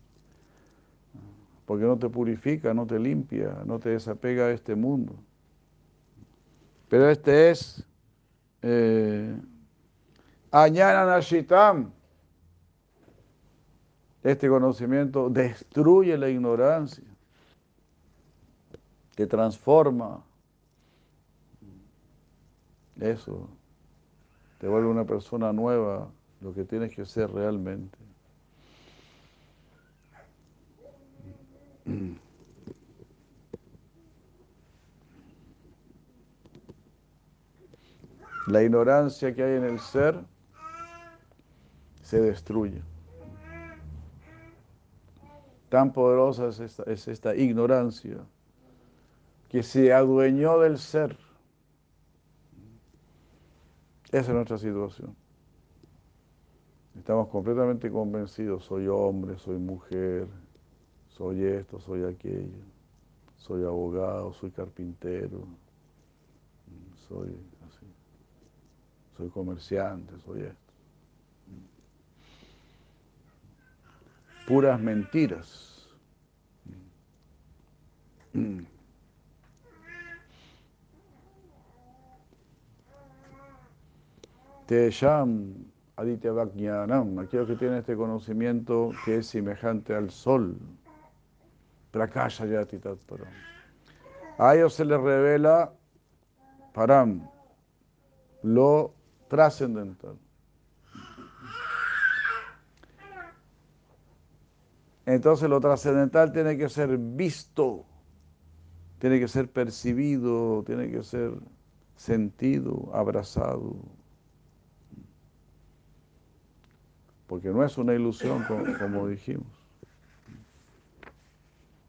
Porque 1.65 1.85
no 1.85 1.97
te 1.97 2.07
purifica, 2.07 2.71
no 2.75 2.85
te 2.85 2.99
limpia, 2.99 3.63
no 3.65 3.79
te 3.79 3.89
desapega 3.89 4.45
de 4.45 4.53
este 4.53 4.75
mundo. 4.75 5.15
Pero 6.87 7.09
este 7.09 7.49
es 7.49 7.83
eh, 8.61 9.35
Añana 10.53 11.03
Nashitam. 11.05 11.91
Este 14.21 14.47
conocimiento 14.47 15.27
destruye 15.27 16.15
la 16.15 16.29
ignorancia, 16.29 17.03
te 19.15 19.27
transforma, 19.27 20.23
eso 23.01 23.49
te 24.59 24.67
vuelve 24.67 24.87
una 24.87 25.03
persona 25.03 25.51
nueva, 25.51 26.07
lo 26.39 26.53
que 26.53 26.63
tienes 26.63 26.95
que 26.95 27.03
ser 27.05 27.31
realmente. 27.31 27.97
La 38.47 38.63
ignorancia 38.63 39.33
que 39.33 39.43
hay 39.43 39.57
en 39.57 39.63
el 39.65 39.79
ser 39.79 40.23
se 42.13 42.21
destruye. 42.21 42.79
Tan 45.69 45.91
poderosa 45.91 46.49
es 46.49 46.59
esta, 46.59 46.83
es 46.83 47.07
esta 47.07 47.35
ignorancia 47.35 48.17
que 49.49 49.63
se 49.63 49.91
adueñó 49.91 50.59
del 50.59 50.77
ser 50.77 51.17
esa 54.11 54.29
es 54.29 54.35
nuestra 54.35 54.59
situación. 54.59 55.15
Estamos 56.95 57.29
completamente 57.29 57.89
convencidos, 57.89 58.63
soy 58.63 58.87
hombre, 58.87 59.39
soy 59.39 59.57
mujer, 59.57 60.27
soy 61.07 61.43
esto, 61.43 61.79
soy 61.79 62.03
aquello, 62.03 62.61
soy 63.37 63.63
abogado, 63.63 64.31
soy 64.33 64.51
carpintero, 64.51 65.47
soy 67.07 67.29
así, 67.65 67.87
soy 69.17 69.29
comerciante, 69.29 70.13
soy 70.19 70.41
esto. 70.41 70.62
Puras 74.47 74.79
mentiras. 74.79 75.87
Tesham 84.65 85.53
Aditya 85.95 86.31
Vajnanam, 86.31 87.19
aquellos 87.19 87.47
que 87.47 87.55
tienen 87.55 87.77
este 87.77 87.95
conocimiento 87.95 88.91
que 89.05 89.17
es 89.17 89.27
semejante 89.27 89.93
al 89.93 90.09
sol. 90.09 90.57
Prakasha 91.91 92.45
Param. 92.45 93.27
A 94.39 94.55
ellos 94.55 94.73
se 94.73 94.83
les 94.83 94.99
revela 94.99 95.71
Param, 96.73 97.29
lo 98.41 98.95
trascendental. 99.27 100.17
Entonces 105.05 105.49
lo 105.49 105.59
trascendental 105.59 106.31
tiene 106.31 106.57
que 106.57 106.69
ser 106.69 106.97
visto, 106.97 107.85
tiene 108.99 109.19
que 109.19 109.27
ser 109.27 109.51
percibido, 109.51 110.63
tiene 110.65 110.89
que 110.89 111.03
ser 111.03 111.33
sentido, 111.95 112.89
abrazado. 112.93 113.75
Porque 117.27 117.49
no 117.49 117.63
es 117.63 117.77
una 117.77 117.93
ilusión, 117.93 118.45
como, 118.79 119.07
dijimos. 119.07 119.47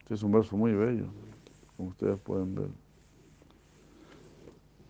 Este 0.00 0.14
es 0.14 0.22
un 0.22 0.33
verso 0.33 0.57
muy 0.57 0.72
bello, 0.72 1.07
como 1.77 1.90
ustedes 1.90 2.18
pueden 2.20 2.55
ver. 2.55 2.68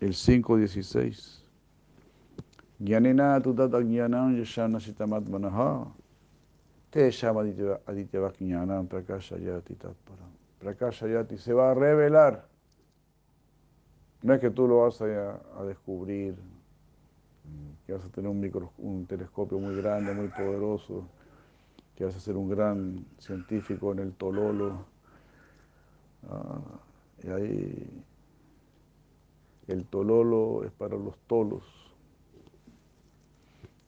El 0.01 0.13
5.16. 0.13 1.43
Gyanena 2.81 3.41
tutata 3.41 3.81
gyanam 3.81 4.37
yashana 4.37 4.81
sitamat 4.81 5.25
manaha 5.25 5.87
te 6.95 7.11
llama 7.11 7.41
aditya 7.41 8.21
vakñanam 8.21 8.87
prakashayati 8.87 9.75
tatparam. 9.75 10.31
Prakashayati 10.61 11.37
se 11.37 11.53
va 11.53 11.73
a 11.73 11.75
revelar. 11.75 12.47
No 14.23 14.35
es 14.35 14.41
que 14.41 14.51
tú 14.51 14.69
lo 14.69 14.83
vas 14.83 15.03
a, 15.03 15.41
a 15.59 15.65
descubrir, 15.65 16.37
que 17.85 17.93
vas 17.93 18.05
a 18.05 18.09
tener 18.11 18.31
un, 18.31 18.39
micro, 18.39 18.71
un 18.79 19.07
telescopio 19.07 19.59
muy 19.59 19.75
grande, 19.75 20.15
muy 20.15 20.29
poderoso, 20.29 21.09
que 21.97 22.05
vas 22.05 22.15
a 22.15 22.21
ser 22.21 22.37
un 22.37 22.49
gran 22.49 23.05
científico 23.19 23.91
en 23.91 23.99
el 23.99 24.13
Tololo. 24.13 24.87
Ah, 26.31 26.61
y 27.25 27.29
ahí 27.29 28.05
el 29.67 29.85
Tololo 29.87 30.63
es 30.63 30.71
para 30.71 30.97
los 30.97 31.19
tolos. 31.27 31.65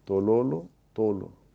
Tololo, 0.05 0.69
tolo. 0.93 1.46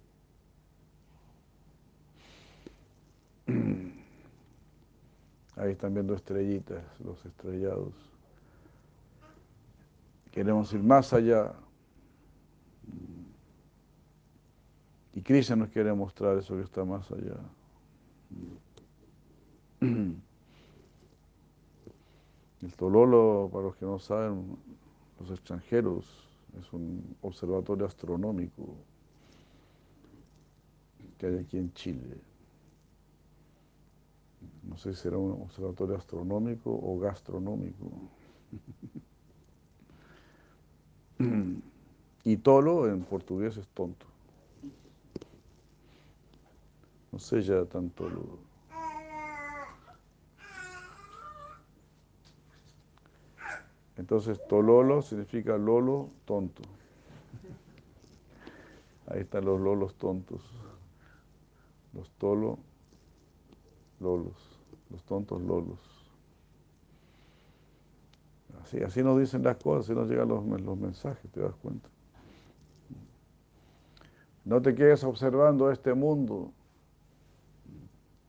Ahí 5.55 5.71
están 5.71 5.93
viendo 5.93 6.15
estrellitas, 6.15 6.83
los 6.99 7.25
estrellados. 7.25 7.93
Queremos 10.31 10.73
ir 10.73 10.81
más 10.81 11.13
allá. 11.13 11.53
Y 15.13 15.21
Krishna 15.21 15.57
nos 15.57 15.69
quiere 15.69 15.93
mostrar 15.93 16.37
eso 16.37 16.55
que 16.55 16.63
está 16.63 16.85
más 16.85 17.11
allá. 17.11 17.35
El 22.61 22.75
Tololo, 22.75 23.49
para 23.51 23.65
los 23.65 23.75
que 23.75 23.85
no 23.85 23.99
saben, 23.99 24.57
los 25.19 25.31
extranjeros, 25.31 26.05
es 26.59 26.71
un 26.71 27.15
observatorio 27.21 27.85
astronómico 27.85 28.75
que 31.17 31.27
hay 31.27 31.37
aquí 31.39 31.57
en 31.57 31.73
Chile. 31.73 32.30
No 34.63 34.77
sé 34.77 34.93
si 34.93 35.01
será 35.01 35.17
un 35.17 35.41
observatorio 35.41 35.95
astronómico 35.95 36.71
o 36.71 36.99
gastronómico. 36.99 37.91
Y 42.23 42.37
tolo 42.37 42.87
en 42.87 43.01
portugués 43.03 43.57
es 43.57 43.67
tonto. 43.69 44.05
No 47.11 47.17
sé 47.17 47.41
ya 47.41 47.65
tanto 47.65 48.07
lo... 48.07 48.51
Entonces, 53.97 54.39
tololo 54.47 55.01
significa 55.01 55.57
lolo 55.57 56.09
tonto. 56.25 56.63
Ahí 59.07 59.21
están 59.21 59.45
los 59.45 59.59
lolos 59.59 59.95
tontos. 59.95 60.41
Los 61.93 62.09
tolo, 62.11 62.59
lolos. 64.01 64.35
Los 64.89 65.03
tontos 65.03 65.41
lolos. 65.41 65.79
Así, 68.61 68.81
así 68.81 69.03
nos 69.03 69.19
dicen 69.19 69.43
las 69.43 69.57
cosas, 69.57 69.85
así 69.85 69.93
nos 69.93 70.09
llegan 70.09 70.27
los, 70.27 70.45
los 70.61 70.77
mensajes, 70.77 71.31
te 71.31 71.39
das 71.39 71.55
cuenta. 71.55 71.87
No 74.43 74.61
te 74.61 74.75
quedes 74.75 75.03
observando 75.03 75.71
este 75.71 75.93
mundo. 75.93 76.51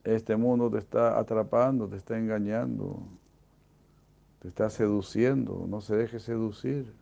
Este 0.03 0.35
mundo 0.35 0.69
te 0.69 0.77
está 0.77 1.19
atrapando, 1.19 1.87
te 1.87 1.97
está 1.97 2.17
engañando 2.17 3.03
te 4.43 4.49
está 4.49 4.69
seduciendo, 4.69 5.65
no 5.69 5.79
se 5.79 5.95
deje 5.95 6.19
seducir. 6.19 6.93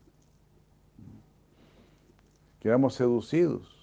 Quedamos 2.60 2.94
seducidos. 2.94 3.81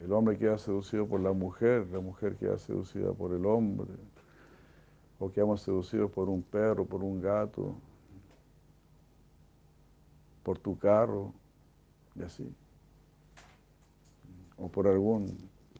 El 0.00 0.12
hombre 0.12 0.38
queda 0.38 0.56
seducido 0.56 1.06
por 1.06 1.20
la 1.20 1.32
mujer, 1.32 1.86
la 1.92 2.00
mujer 2.00 2.36
queda 2.36 2.56
seducida 2.58 3.12
por 3.12 3.34
el 3.34 3.44
hombre, 3.44 3.90
o 5.18 5.30
quedamos 5.30 5.60
seducidos 5.60 6.10
por 6.10 6.28
un 6.28 6.42
perro, 6.42 6.86
por 6.86 7.04
un 7.04 7.20
gato, 7.20 7.74
por 10.42 10.58
tu 10.58 10.78
carro, 10.78 11.34
y 12.14 12.22
así. 12.22 12.54
O 14.56 14.68
por 14.68 14.88
algún 14.88 15.36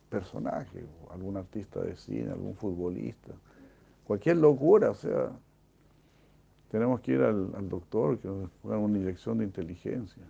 personaje, 0.09 0.85
algún 1.11 1.37
artista 1.37 1.81
de 1.81 1.97
cine, 1.97 2.31
algún 2.31 2.55
futbolista. 2.55 3.33
Cualquier 4.05 4.37
locura, 4.37 4.91
o 4.91 4.95
sea, 4.95 5.31
tenemos 6.71 7.01
que 7.01 7.13
ir 7.13 7.23
al, 7.23 7.69
doctor 7.69 8.19
que 8.19 8.29
nos 8.29 8.51
ponga 8.63 8.79
una 8.79 8.99
inyección 8.99 9.39
de 9.39 9.45
inteligencia. 9.45 10.23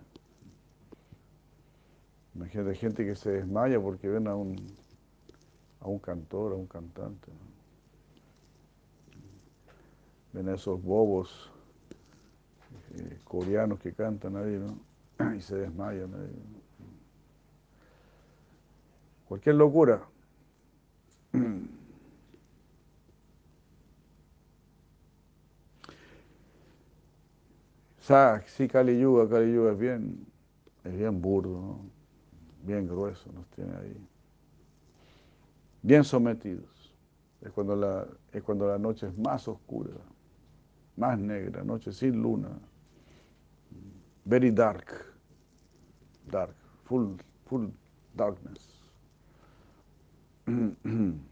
Imagínate 2.35 2.75
gente 2.75 3.05
que 3.05 3.15
se 3.15 3.31
desmaya 3.31 3.79
porque 3.79 4.07
ven 4.07 4.27
a 4.27 4.35
un, 4.35 4.55
a 5.81 5.87
un 5.87 5.99
cantor, 5.99 6.53
a 6.53 6.55
un 6.55 6.67
cantante. 6.67 7.31
Ven 10.33 10.47
a 10.47 10.55
esos 10.55 10.81
bobos 10.81 11.51
eh, 12.95 13.19
coreanos 13.25 13.79
que 13.79 13.93
cantan 13.93 14.37
ahí, 14.37 14.57
¿no? 14.57 15.35
Y 15.35 15.41
se 15.41 15.55
desmayan 15.55 16.13
ahí. 16.13 16.43
Cualquier 19.27 19.55
locura. 19.55 20.01
sí, 28.47 28.67
Kali 28.67 28.99
Yuga, 28.99 29.29
Kali 29.29 29.53
Yuga 29.53 29.71
es 29.71 29.79
bien, 29.79 30.25
es 30.83 30.97
bien 30.97 31.21
burdo, 31.21 31.79
bien 32.63 32.87
grueso, 32.87 33.31
nos 33.33 33.47
tiene 33.49 33.75
ahí. 33.75 34.07
Bien 35.81 36.03
sometidos. 36.03 36.95
Es 37.41 37.51
cuando, 37.51 37.75
la, 37.75 38.07
es 38.31 38.43
cuando 38.43 38.67
la 38.67 38.77
noche 38.77 39.07
es 39.07 39.17
más 39.17 39.47
oscura, 39.47 39.95
más 40.95 41.17
negra, 41.17 41.63
noche 41.63 41.91
sin 41.91 42.21
luna. 42.21 42.49
Very 44.25 44.51
dark, 44.51 44.85
dark, 46.29 46.53
full, 46.83 47.15
full 47.45 47.69
darkness. 48.13 48.83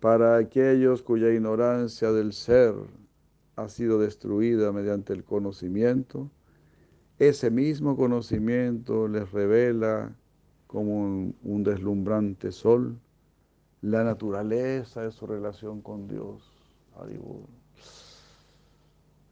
Para 0.00 0.38
aquellos 0.38 1.02
cuya 1.02 1.28
ignorancia 1.30 2.10
del 2.10 2.32
ser 2.32 2.74
ha 3.56 3.68
sido 3.68 3.98
destruida 4.00 4.72
mediante 4.72 5.12
el 5.12 5.24
conocimiento, 5.24 6.30
ese 7.28 7.52
mismo 7.52 7.96
conocimiento 7.96 9.06
les 9.06 9.30
revela 9.30 10.12
como 10.66 11.32
un, 11.42 11.62
deslumbrante 11.62 12.50
sol 12.50 12.98
la 13.80 14.02
naturaleza 14.02 15.02
de 15.02 15.12
su 15.12 15.28
relación 15.28 15.82
con 15.82 16.08
Dios. 16.08 16.42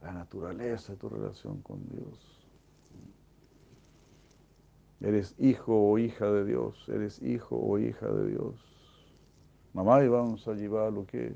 La 0.01 0.13
naturaleza 0.13 0.93
de 0.93 0.99
tu 0.99 1.09
relación 1.09 1.63
con 1.63 1.89
Dios. 1.89 2.47
Eres 5.01 5.35
hijo 5.39 5.91
o 5.91 5.99
hija 5.99 6.31
de 6.31 6.45
Dios, 6.45 6.89
eres 6.89 7.21
hijo 7.21 7.57
o 7.57 7.77
hija 7.79 8.07
de 8.07 8.29
Dios. 8.29 8.55
Mamá, 9.73 10.05
y 10.05 10.09
vamos 10.09 10.47
a 10.47 10.55
llevar 10.55 10.93
lo 10.93 11.07
que 11.07 11.35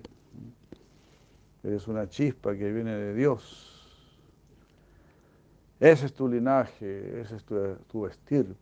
Eres 1.64 1.88
una 1.88 2.08
chispa 2.08 2.54
que 2.54 2.70
viene 2.70 2.92
de 2.92 3.14
Dios. 3.14 3.73
Ese 5.84 6.06
es 6.06 6.14
tu 6.14 6.26
linaje, 6.26 7.20
ese 7.20 7.36
es 7.36 7.44
tu, 7.44 7.56
tu 7.88 8.06
estirpe. 8.06 8.56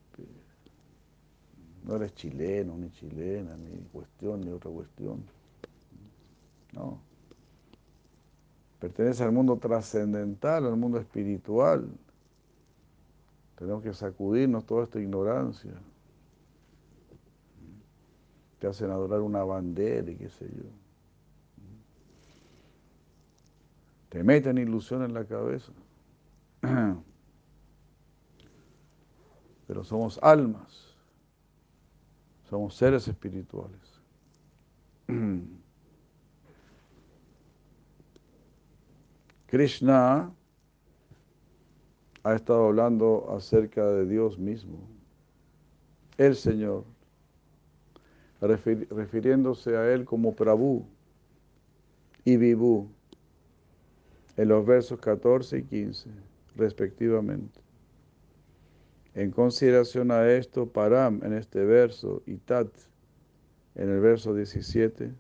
No 1.85 1.95
eres 1.95 2.13
chileno, 2.17 2.77
ni 2.77 2.91
chilena, 2.91 3.57
ni 3.57 3.79
cuestión, 3.93 4.41
ni 4.41 4.51
otra 4.51 4.73
cuestión. 4.73 5.23
No. 6.73 7.01
Pertenece 8.81 9.23
al 9.23 9.31
mundo 9.31 9.57
trascendental, 9.57 10.67
al 10.67 10.77
mundo 10.77 10.99
espiritual. 10.99 11.89
Tenemos 13.57 13.85
que 13.85 13.95
sacudirnos 13.95 14.67
toda 14.67 14.83
esta 14.83 14.99
ignorancia. 14.99 15.75
Te 18.59 18.67
hacen 18.67 18.91
adorar 18.91 19.21
una 19.21 19.45
bandera 19.45 20.11
y 20.11 20.17
qué 20.17 20.29
sé 20.29 20.49
yo. 20.57 20.65
Te 24.09 24.25
meten 24.25 24.59
ilusión 24.59 25.05
en 25.05 25.15
la 25.15 25.25
cabeza. 25.25 25.71
Pero 29.73 29.85
somos 29.85 30.19
almas. 30.21 30.95
Somos 32.51 32.75
seres 32.75 33.09
espirituales. 33.09 33.81
Krishna 39.47 40.31
ha 42.23 42.35
estado 42.35 42.67
hablando 42.67 43.35
acerca 43.35 43.87
de 43.87 44.05
Dios 44.05 44.39
mismo, 44.39 44.87
el 46.19 46.37
Señor, 46.37 46.85
refiriéndose 48.43 49.75
a 49.75 49.91
Él 49.91 50.05
como 50.05 50.35
Prabhu 50.35 50.85
y 52.27 52.37
Vibhu 52.37 52.91
en 54.37 54.49
los 54.49 54.67
versos 54.67 55.01
14 55.01 55.61
y 55.61 55.63
15, 55.63 56.11
respectivamente. 56.57 57.72
En 59.15 59.31
consideración 59.31 60.11
a 60.11 60.31
esto, 60.31 60.67
Param 60.67 61.21
en 61.23 61.35
este 61.35 61.65
verso 61.65 62.23
y 62.27 62.37
Tat 62.39 62.69
en 63.75 63.91
el 63.91 64.01
verso 64.01 64.35
17 64.35 65.13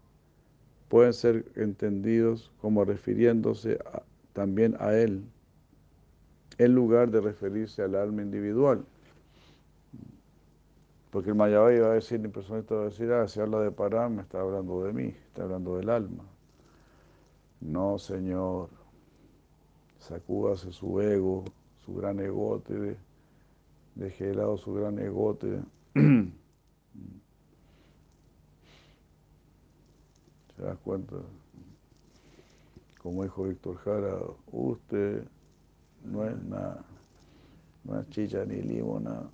pueden 0.88 1.12
ser 1.12 1.44
entendidos 1.57 2.52
como 2.61 2.85
refiriéndose 2.85 3.78
también 4.33 4.76
a 4.78 4.94
Él, 4.94 5.24
en 6.59 6.74
lugar 6.74 7.11
de 7.11 7.20
referirse 7.20 7.83
al 7.83 7.94
alma 7.94 8.22
individual. 8.22 8.85
Porque 11.11 11.31
el 11.31 11.37
Mayabay 11.37 11.78
va 11.78 11.92
a 11.92 11.94
decir, 11.94 12.20
el 12.22 12.31
personista 12.31 12.74
va 12.74 12.83
a 12.83 12.85
decir, 12.87 13.12
ah, 13.12 13.28
si 13.28 13.40
habla 13.40 13.61
de 13.61 13.70
Param, 13.70 14.20
está 14.20 14.40
hablando 14.40 14.85
de 14.85 14.92
mí, 14.94 15.14
está 15.26 15.42
hablando 15.42 15.76
del 15.76 15.90
alma. 15.90 16.24
No, 17.61 17.98
Señor, 17.98 18.70
sacúdase 19.98 20.72
su 20.72 21.00
ego, 21.00 21.44
su 21.85 21.94
gran 21.94 22.18
egote, 22.20 22.96
deje 23.94 24.26
de 24.26 24.35
lado 24.35 24.57
su 24.57 24.72
gran 24.74 24.98
egote. 24.98 25.61
¿Se 30.57 30.62
das 30.62 30.78
cuenta? 30.78 31.16
Como 33.02 33.22
dijo 33.24 33.44
Víctor 33.44 33.76
Jara, 33.78 34.18
usted 34.52 35.24
no 36.05 36.28
es 36.28 36.42
nada, 36.44 36.85
no 37.85 37.98
es 38.00 38.09
chicha 38.11 38.44
ni 38.44 38.62
limona. 38.62 39.28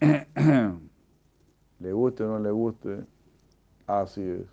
le 1.80 1.92
guste 1.92 2.24
o 2.24 2.28
no 2.28 2.38
le 2.38 2.50
guste, 2.50 3.04
así 3.86 4.22
es. 4.22 4.46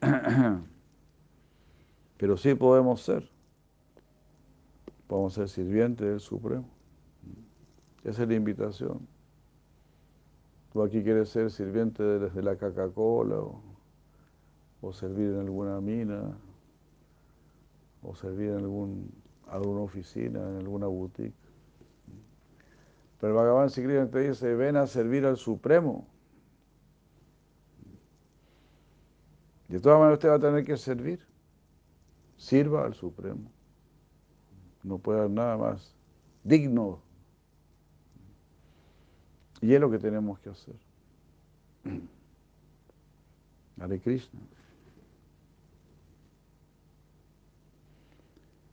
Pero 2.18 2.36
sí 2.36 2.54
podemos 2.54 3.00
ser. 3.00 3.28
Podemos 5.06 5.32
ser 5.32 5.48
sirvientes 5.48 6.06
del 6.06 6.20
Supremo. 6.20 6.68
Esa 8.04 8.24
es 8.24 8.28
la 8.28 8.34
invitación. 8.34 9.06
Tú 10.72 10.82
aquí 10.82 11.02
quieres 11.02 11.30
ser 11.30 11.50
sirviente 11.50 12.02
desde 12.02 12.42
la 12.42 12.56
Coca-Cola 12.56 13.40
o, 14.80 14.92
servir 14.92 15.30
en 15.30 15.40
alguna 15.40 15.80
mina 15.80 16.36
o 18.02 18.14
servir 18.14 18.50
en 18.50 18.58
algún, 18.58 19.10
alguna 19.48 19.80
oficina, 19.80 20.40
en 20.40 20.56
alguna 20.56 20.86
boutique. 20.86 21.34
Pero 23.20 23.32
el 23.32 23.36
Bhagavan 23.36 23.70
Sikriya 23.70 24.08
te 24.08 24.28
dice, 24.28 24.54
ven 24.54 24.76
a 24.76 24.86
servir 24.86 25.24
al 25.24 25.36
Supremo. 25.36 26.06
De 29.68 29.80
todas 29.80 29.98
maneras 29.98 30.18
usted 30.18 30.28
va 30.28 30.34
a 30.34 30.40
tener 30.40 30.64
que 30.64 30.76
servir. 30.76 31.20
Sirva 32.38 32.86
al 32.86 32.94
Supremo. 32.94 33.50
No 34.82 34.98
puede 34.98 35.18
haber 35.18 35.32
nada 35.32 35.58
más 35.58 35.94
digno. 36.44 37.02
Y 39.60 39.74
es 39.74 39.80
lo 39.80 39.90
que 39.90 39.98
tenemos 39.98 40.38
que 40.38 40.48
hacer. 40.50 40.76
Hare 43.80 44.00
Krishna. 44.00 44.40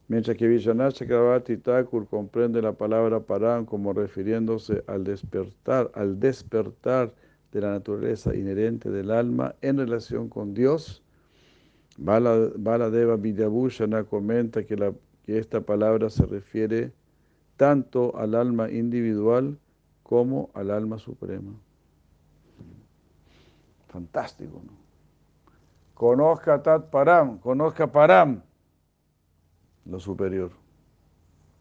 Mientras 0.07 0.37
que 0.37 0.47
Vishwanath 0.47 0.93
Chakravarti 0.93 1.57
Thakur 1.57 2.07
comprende 2.07 2.61
la 2.61 2.73
palabra 2.73 3.19
param 3.19 3.65
como 3.65 3.91
refiriéndose 3.91 4.83
al 4.85 5.03
despertar, 5.03 5.89
al 5.95 6.19
despertar 6.19 7.11
de 7.51 7.61
la 7.61 7.71
naturaleza 7.71 8.35
inherente 8.35 8.91
del 8.91 9.09
alma 9.09 9.55
en 9.61 9.77
relación 9.77 10.29
con 10.29 10.53
Dios, 10.53 11.04
Baladeva 11.97 13.15
Vidyabhushana 13.15 14.03
comenta 14.03 14.65
que, 14.65 14.75
la, 14.75 14.93
que 15.23 15.37
esta 15.37 15.61
palabra 15.61 16.09
se 16.09 16.25
refiere 16.25 16.91
tanto 17.57 18.15
al 18.17 18.35
alma 18.35 18.69
individual 18.69 19.57
como 20.03 20.49
al 20.53 20.71
alma 20.71 20.97
suprema. 20.97 21.53
Fantástico, 23.87 24.61
¿no? 24.65 24.73
Conozca 25.93 26.61
Tat 26.61 26.89
Param, 26.89 27.39
conozca 27.39 27.89
Param, 27.89 28.41
lo 29.85 29.99
superior. 29.99 30.51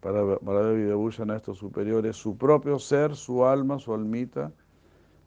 Para, 0.00 0.36
para 0.38 0.72
Vidyabhushana 0.72 1.36
esto 1.36 1.54
superior 1.54 2.04
es 2.04 2.16
su 2.16 2.36
propio 2.36 2.80
ser, 2.80 3.14
su 3.14 3.44
alma, 3.46 3.78
su 3.78 3.94
almita, 3.94 4.50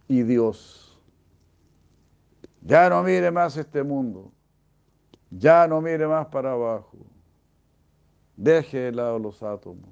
y 0.10 0.24
Dios. 0.24 1.00
Ya 2.62 2.90
no 2.90 3.02
mire 3.04 3.32
más 3.32 3.56
este 3.56 3.82
mundo. 3.82 4.32
Ya 5.30 5.68
no 5.68 5.82
mire 5.82 6.08
más 6.08 6.28
para 6.28 6.54
abajo. 6.54 6.98
Deje 8.36 8.78
de 8.78 8.92
lado 8.92 9.20
los 9.20 9.42
átomos. 9.44 9.90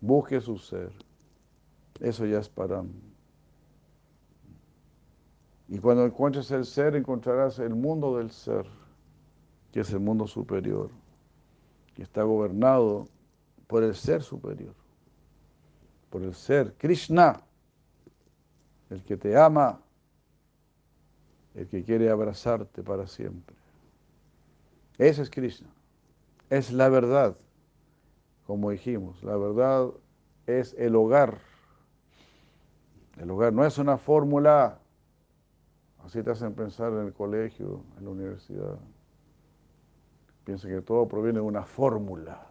Busque 0.00 0.40
su 0.40 0.58
ser. 0.58 0.92
Eso 2.00 2.24
ya 2.24 2.38
es 2.38 2.48
para 2.48 2.82
Y 5.68 5.78
cuando 5.78 6.04
encuentres 6.04 6.50
el 6.50 6.64
ser, 6.64 6.96
encontrarás 6.96 7.58
el 7.58 7.74
mundo 7.74 8.16
del 8.16 8.30
ser, 8.30 8.66
que 9.70 9.80
es 9.80 9.92
el 9.92 10.00
mundo 10.00 10.26
superior, 10.26 10.90
que 11.94 12.02
está 12.02 12.22
gobernado 12.22 13.06
por 13.66 13.84
el 13.84 13.94
ser 13.94 14.22
superior 14.22 14.74
por 16.10 16.22
el 16.22 16.34
ser 16.34 16.74
Krishna, 16.74 17.40
el 18.90 19.02
que 19.04 19.16
te 19.16 19.36
ama, 19.36 19.80
el 21.60 21.68
que 21.68 21.84
quiere 21.84 22.08
abrazarte 22.08 22.82
para 22.82 23.06
siempre. 23.06 23.54
Ese 24.96 25.22
es 25.22 25.30
Krishna. 25.30 25.68
Es 26.48 26.72
la 26.72 26.88
verdad, 26.88 27.36
como 28.46 28.70
dijimos. 28.70 29.22
La 29.22 29.36
verdad 29.36 29.90
es 30.46 30.74
el 30.78 30.96
hogar. 30.96 31.38
El 33.18 33.30
hogar 33.30 33.52
no 33.52 33.66
es 33.66 33.76
una 33.76 33.98
fórmula. 33.98 34.78
Así 36.02 36.22
te 36.22 36.30
hacen 36.30 36.54
pensar 36.54 36.92
en 36.92 37.06
el 37.06 37.12
colegio, 37.12 37.84
en 37.98 38.04
la 38.06 38.10
universidad. 38.10 38.78
Piensan 40.44 40.70
que 40.70 40.80
todo 40.80 41.06
proviene 41.06 41.40
de 41.40 41.44
una 41.44 41.64
fórmula. 41.64 42.46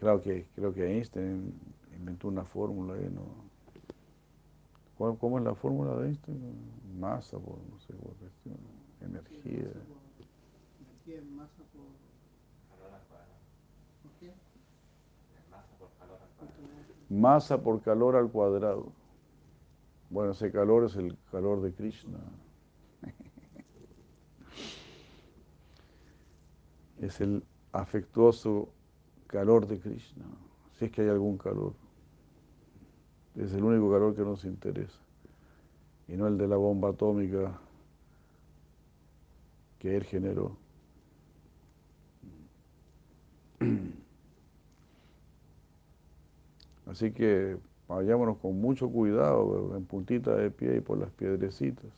Creo 0.00 0.22
que, 0.22 0.46
creo 0.54 0.72
que 0.72 0.86
Einstein 0.86 1.52
inventó 1.94 2.28
una 2.28 2.44
fórmula 2.44 2.94
ahí, 2.94 3.10
¿no? 3.12 3.47
¿Cómo 4.98 5.38
es 5.38 5.44
la 5.44 5.54
fórmula 5.54 5.94
de 5.96 6.08
Einstein? 6.08 6.40
Masa 6.98 7.38
por, 7.38 7.58
no 7.70 7.78
sé, 7.78 7.94
por 7.94 8.14
cuestión, 8.16 8.56
energía. 9.00 9.70
Energía 10.80 11.22
masa 11.36 11.62
por 11.72 11.86
calor 12.68 12.92
al 12.92 13.02
cuadrado. 13.06 13.38
¿Por 14.02 14.12
qué? 14.18 14.34
Masa 15.50 15.76
por 15.78 15.88
calor 15.98 16.18
al 16.20 16.28
cuadrado. 16.36 17.06
Masa 17.08 17.62
por 17.62 17.80
calor 17.82 18.16
al 18.16 18.30
cuadrado. 18.30 18.92
Bueno, 20.10 20.32
ese 20.32 20.50
calor 20.50 20.84
es 20.84 20.96
el 20.96 21.16
calor 21.30 21.62
de 21.62 21.72
Krishna. 21.72 22.18
es 27.00 27.20
el 27.20 27.44
afectuoso 27.72 28.70
calor 29.28 29.66
de 29.68 29.78
Krishna, 29.78 30.24
si 30.78 30.86
es 30.86 30.90
que 30.90 31.02
hay 31.02 31.08
algún 31.08 31.38
calor. 31.38 31.74
Es 33.38 33.52
el 33.54 33.62
único 33.62 33.90
calor 33.92 34.16
que 34.16 34.22
nos 34.22 34.44
interesa, 34.44 34.98
y 36.08 36.16
no 36.16 36.26
el 36.26 36.36
de 36.38 36.48
la 36.48 36.56
bomba 36.56 36.88
atómica 36.90 37.56
que 39.78 39.96
él 39.96 40.02
generó. 40.02 40.56
Así 46.86 47.12
que 47.12 47.56
vayámonos 47.86 48.38
con 48.38 48.60
mucho 48.60 48.90
cuidado, 48.90 49.76
en 49.76 49.84
puntita 49.84 50.34
de 50.34 50.50
pie 50.50 50.78
y 50.78 50.80
por 50.80 50.98
las 50.98 51.10
piedrecitas. 51.10 51.92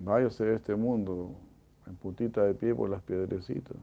Váyase 0.00 0.44
de 0.44 0.56
este 0.56 0.74
mundo 0.74 1.36
en 1.86 1.94
puntita 1.94 2.42
de 2.42 2.54
pie 2.54 2.74
por 2.74 2.90
las 2.90 3.02
piedrecitas. 3.02 3.76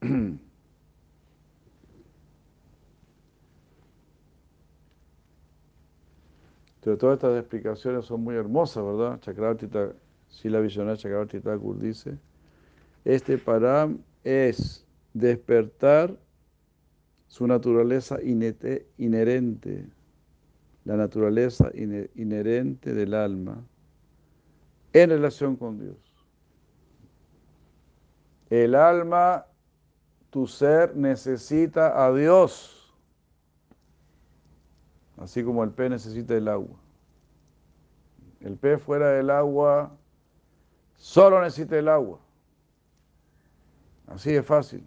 Pero 6.82 6.96
todas 6.96 7.16
estas 7.16 7.38
explicaciones 7.38 8.06
son 8.06 8.22
muy 8.22 8.34
hermosas, 8.36 8.84
¿verdad? 8.84 9.20
Chakravarti, 9.20 9.68
Sila 10.28 10.60
Vishwanath 10.60 10.98
Chakravarti 10.98 11.40
Thakur 11.40 11.78
dice, 11.78 12.16
este 13.04 13.38
param 13.38 13.98
es 14.24 14.86
despertar 15.12 16.16
su 17.26 17.46
naturaleza 17.46 18.18
inherente, 18.22 19.86
la 20.84 20.96
naturaleza 20.96 21.70
inherente 21.74 22.94
del 22.94 23.14
alma 23.14 23.62
en 24.92 25.10
relación 25.10 25.56
con 25.56 25.78
Dios. 25.78 25.96
El 28.48 28.74
alma, 28.74 29.46
tu 30.30 30.46
ser, 30.46 30.96
necesita 30.96 32.04
a 32.04 32.12
Dios 32.12 32.79
así 35.20 35.44
como 35.44 35.62
el 35.62 35.70
pez 35.70 35.90
necesita 35.90 36.34
el 36.34 36.48
agua. 36.48 36.76
El 38.40 38.56
pez 38.56 38.82
fuera 38.82 39.10
del 39.10 39.30
agua 39.30 39.92
solo 40.96 41.40
necesita 41.40 41.78
el 41.78 41.88
agua. 41.88 42.18
Así 44.08 44.34
es 44.34 44.44
fácil. 44.44 44.84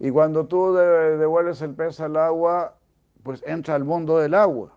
Y 0.00 0.10
cuando 0.10 0.46
tú 0.46 0.74
devuelves 0.74 1.62
el 1.62 1.74
pez 1.74 2.00
al 2.00 2.16
agua, 2.16 2.76
pues 3.22 3.42
entra 3.46 3.76
al 3.76 3.84
mundo 3.84 4.18
del 4.18 4.34
agua. 4.34 4.72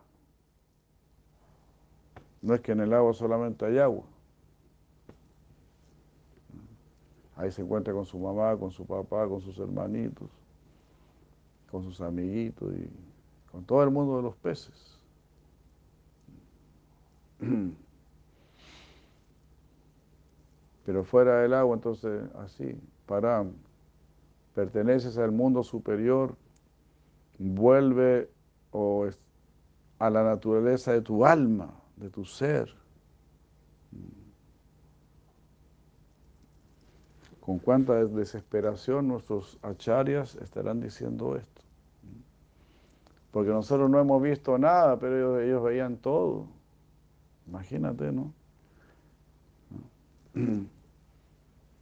No 2.41 2.53
es 2.53 2.62
que 2.62 2.71
en 2.71 2.79
el 2.79 2.93
agua 2.93 3.13
solamente 3.13 3.65
hay 3.65 3.79
agua. 3.79 4.03
Ahí 7.36 7.51
se 7.51 7.63
encuentra 7.63 7.93
con 7.93 8.05
su 8.05 8.19
mamá, 8.19 8.55
con 8.57 8.71
su 8.71 8.86
papá, 8.86 9.27
con 9.27 9.41
sus 9.41 9.57
hermanitos, 9.57 10.29
con 11.71 11.84
sus 11.84 11.99
amiguitos 12.01 12.71
y 12.73 13.11
con 13.52 13.66
todo 13.66 13.84
el 13.84 13.90
mundo 13.92 14.18
de 14.18 14.24
los 14.24 14.36
peces. 14.38 15.00
Pero 20.86 21.04
fuera 21.04 21.42
del 21.42 21.54
agua, 21.54 21.76
entonces, 21.76 22.24
así, 22.36 22.80
para, 23.06 23.46
perteneces 24.54 25.18
al 25.18 25.32
mundo 25.32 25.64
superior, 25.64 26.36
vuelve 27.38 28.30
a 30.00 30.10
la 30.10 30.24
naturaleza 30.24 30.94
de 30.94 31.02
tu 31.02 31.26
alma, 31.26 31.74
de 31.98 32.10
tu 32.10 32.26
ser. 32.26 32.74
Con 37.40 37.60
cuánta 37.60 38.06
desesperación 38.06 39.08
nuestros 39.08 39.60
acharyas 39.62 40.36
estarán 40.36 40.80
diciendo 40.80 41.36
esto. 41.36 41.62
Porque 43.32 43.50
nosotros 43.50 43.89
no 43.89 44.00
hemos 44.00 44.22
visto 44.22 44.58
nada, 44.58 45.00
pero 45.00 45.39
ellos, 45.39 45.63
veían 45.63 45.98
todo. 45.98 46.48
Imagínate, 47.48 48.12
¿no? 48.12 48.34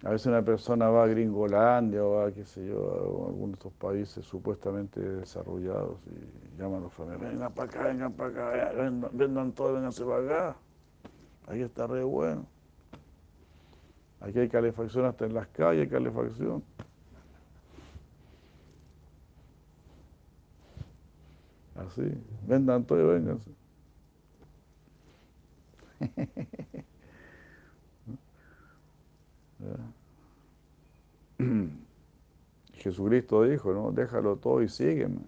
A 0.02 0.12
veces 0.12 0.28
una 0.28 0.42
persona 0.42 0.90
va 0.90 1.04
a 1.04 1.08
Gringolandia 1.08 2.02
o 2.06 2.22
a, 2.22 2.32
qué 2.32 2.46
sé 2.46 2.66
yo, 2.66 2.78
a 2.90 3.28
algunos 3.28 3.50
de 3.50 3.54
estos 3.56 3.74
países 3.74 4.24
supuestamente 4.24 5.02
desarrollados 5.02 5.98
y 6.08 6.58
llaman 6.58 6.80
a 6.80 6.84
los 6.84 6.94
familiares, 6.94 7.32
vengan 7.32 7.52
para 7.52 7.70
acá, 7.70 7.84
vengan 7.84 8.14
para 8.14 8.30
acá, 8.30 8.72
vendan, 8.82 9.10
vendan 9.12 9.52
todo, 9.52 9.74
venganse 9.74 10.06
para 10.06 10.24
acá. 10.24 10.56
Ahí 11.48 11.64
está 11.64 11.86
re 11.86 12.02
bueno. 12.06 12.46
Aquí 14.22 14.40
hay 14.40 14.48
calefacción 14.48 15.06
hasta 15.06 15.26
en 15.26 15.34
las 15.34 15.48
calles, 15.48 15.90
calefacción. 15.90 16.64
Así, 21.86 22.02
vendan 22.46 22.86
todo 22.86 23.00
y 23.00 23.14
vénganse. 23.14 23.52
Jesucristo 32.74 33.44
dijo, 33.44 33.74
¿no? 33.74 33.92
Déjalo 33.92 34.38
todo 34.38 34.62
y 34.62 34.70
sígueme. 34.70 35.20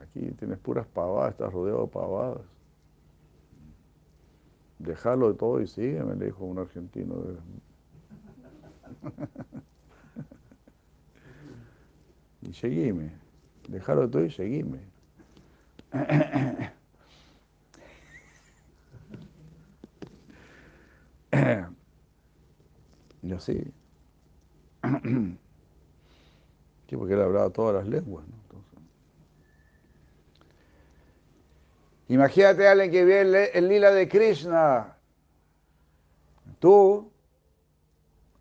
Aquí 0.00 0.30
tienes 0.32 0.58
puras 0.58 0.86
pavadas, 0.86 1.32
estás 1.32 1.52
rodeado 1.52 1.82
de 1.82 1.88
pavadas. 1.88 2.40
Déjalo 4.78 5.34
todo 5.34 5.60
y 5.62 5.66
sígueme, 5.66 6.14
le 6.16 6.26
dijo 6.26 6.44
un 6.44 6.58
argentino. 6.58 7.14
y 12.42 12.52
seguime. 12.52 13.12
Déjalo 13.68 14.10
todo 14.10 14.24
y 14.24 14.30
seguime. 14.30 14.95
Y 23.22 23.32
así. 23.32 23.72
sí, 26.88 26.96
porque 26.96 27.14
él 27.14 27.22
hablaba 27.22 27.50
todas 27.50 27.74
las 27.76 27.88
lenguas. 27.88 28.26
¿no? 28.26 28.36
Imagínate 32.08 32.68
a 32.68 32.72
alguien 32.72 32.90
que 32.90 33.04
ve 33.04 33.50
el, 33.52 33.68
lila 33.68 33.90
de 33.90 34.08
Krishna. 34.08 34.96
Tú 36.60 37.10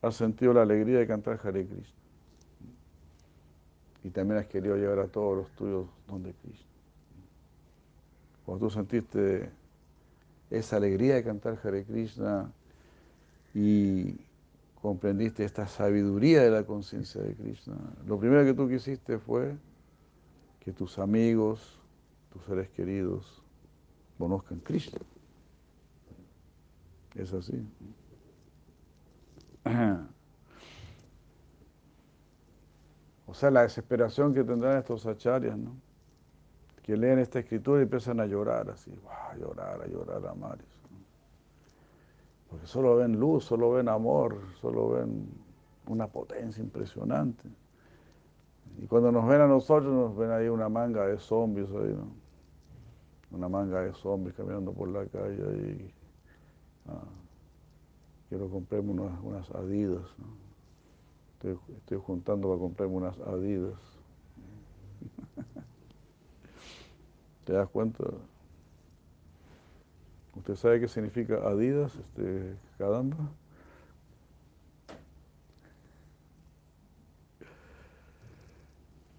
has 0.02 0.16
sentido 0.16 0.54
la 0.54 0.62
alegría 0.62 1.00
de 1.00 1.08
cantar 1.08 1.40
Hare 1.44 1.66
Krishna. 1.66 1.96
Y 4.04 4.12
también 4.12 4.40
has 4.40 4.46
querido 4.46 4.76
llevar 4.76 5.00
a 5.00 5.08
todos 5.08 5.38
los 5.38 5.50
tuyos 5.56 5.88
donde 6.08 6.34
Krishna. 6.34 6.75
Cuando 8.46 8.68
tú 8.68 8.72
sentiste 8.72 9.50
esa 10.50 10.78
alegría 10.78 11.16
de 11.16 11.24
cantar 11.24 11.60
Hare 11.64 11.84
Krishna 11.84 12.52
y 13.54 14.18
comprendiste 14.82 15.44
esta 15.44 15.68
sabiduría 15.68 16.44
de 16.44 16.52
la 16.52 16.64
conciencia 16.64 17.22
de 17.22 17.34
Krishna, 17.34 17.76
lo 18.06 18.20
primero 18.20 18.44
que 18.44 18.54
tú 18.54 18.70
quisiste 18.70 19.18
fue 19.18 19.56
que 20.60 20.72
tus 20.72 21.00
amigos, 21.00 21.80
tus 22.32 22.44
seres 22.46 22.70
queridos, 22.70 23.44
conozcan 24.18 24.60
Krishna. 24.60 25.00
Es 27.16 27.34
así. 27.34 27.68
O 33.28 33.34
sea, 33.34 33.52
la 33.52 33.64
desesperación 33.64 34.34
que 34.34 34.46
tendrán 34.46 34.78
estos 34.78 35.06
acharyas, 35.06 35.58
¿no? 35.58 35.76
Que 36.86 36.96
leen 36.96 37.18
esta 37.18 37.40
escritura 37.40 37.80
y 37.80 37.84
empiezan 37.84 38.20
a 38.20 38.28
llorar 38.28 38.70
así, 38.70 38.94
a 39.10 39.36
llorar, 39.36 39.82
a 39.82 39.88
llorar, 39.88 40.24
a. 40.28 40.56
Porque 42.48 42.68
solo 42.68 42.98
ven 42.98 43.20
luz, 43.20 43.44
solo 43.44 43.72
ven 43.72 43.90
amor, 43.90 44.40
solo 44.62 44.90
ven 44.92 45.28
una 45.88 46.06
potencia 46.06 46.62
impresionante. 46.62 47.50
Y 48.78 48.86
cuando 48.86 49.12
nos 49.12 49.28
ven 49.28 49.42
a 49.42 49.48
nosotros, 49.48 49.92
nos 49.92 50.16
ven 50.16 50.30
ahí 50.30 50.48
una 50.48 50.70
manga 50.70 51.08
de 51.08 51.18
zombies 51.18 51.72
ahí, 51.72 51.92
¿no? 51.92 52.12
Una 53.32 53.50
manga 53.50 53.82
de 53.82 53.92
zombies 53.92 54.36
caminando 54.36 54.72
por 54.72 54.88
la 54.88 55.08
calle 55.08 55.58
y 55.58 55.94
ah, 56.88 57.02
quiero 58.30 58.48
comprarme 58.48 58.92
unas, 58.92 59.20
unas 59.24 59.50
adidas, 59.56 60.04
estoy, 61.34 61.58
estoy 61.78 61.98
juntando 61.98 62.50
para 62.50 62.60
comprarme 62.60 62.96
unas 62.96 63.20
adidas. 63.22 63.95
¿Te 67.46 67.54
das 67.54 67.70
cuenta? 67.70 68.04
¿Usted 70.36 70.56
sabe 70.56 70.80
qué 70.80 70.88
significa 70.88 71.36
Adidas, 71.48 71.94
este, 71.96 72.56
Kadamba? 72.80 73.30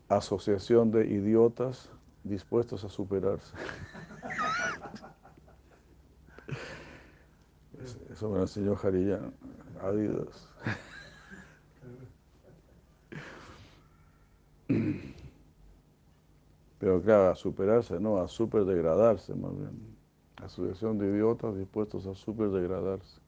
Asociación 0.09 0.91
de 0.91 1.07
idiotas 1.07 1.89
dispuestos 2.25 2.83
a 2.85 2.89
superarse. 2.89 3.55
Eso 8.13 8.29
me 8.29 8.37
lo 8.37 8.43
enseñó 8.43 8.75
Jarillán. 8.75 9.33
Adidas. 9.81 10.49
Pero 16.79 17.01
claro, 17.01 17.31
a 17.31 17.35
superarse, 17.35 17.99
no, 17.99 18.21
a 18.21 18.29
superdegradarse 18.29 19.35
más 19.35 19.57
bien. 19.57 19.97
Asociación 20.37 20.99
de 20.99 21.07
idiotas 21.07 21.57
dispuestos 21.57 22.07
a 22.07 22.15
superdegradarse. 22.15 23.19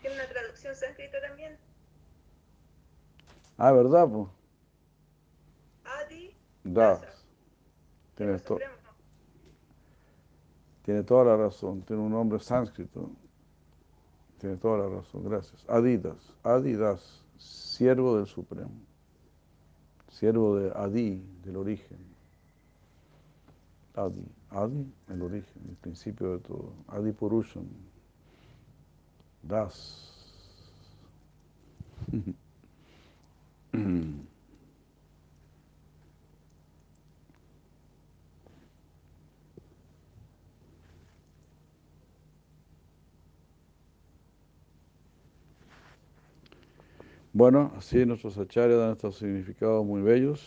¿Tiene 0.00 0.16
una 0.16 0.28
traducción 0.28 0.74
sánscrita 0.74 1.20
también? 1.20 1.56
Ah, 3.58 3.70
¿verdad? 3.70 4.08
Pues? 4.08 4.28
Adi. 5.84 6.36
Das. 6.64 7.24
Tiene, 8.16 8.40
tiene 10.82 11.02
toda 11.04 11.24
la 11.24 11.36
razón. 11.36 11.82
Tiene 11.82 12.02
un 12.02 12.10
nombre 12.10 12.40
sánscrito. 12.40 13.10
Tiene 14.40 14.56
toda 14.56 14.78
la 14.78 14.88
razón. 14.96 15.22
Gracias. 15.24 15.64
Adidas. 15.68 16.34
Adidas. 16.42 17.22
Siervo 17.36 18.16
del 18.16 18.26
Supremo 18.26 18.72
siervo 20.18 20.56
de 20.56 20.72
Adi, 20.74 21.22
del 21.44 21.56
origen. 21.56 21.98
Adi, 23.94 24.24
Adi, 24.50 24.92
el 25.08 25.22
origen, 25.22 25.62
el 25.68 25.76
principio 25.76 26.32
de 26.32 26.38
todo. 26.38 26.72
Adi 26.88 27.12
Purushan, 27.12 27.68
Das. 29.42 30.12
Bueno, 47.38 47.70
así 47.76 48.06
nuestros 48.06 48.38
acharyas 48.38 48.78
dan 48.78 48.92
estos 48.92 49.16
significados 49.18 49.84
muy 49.84 50.00
bellos. 50.00 50.40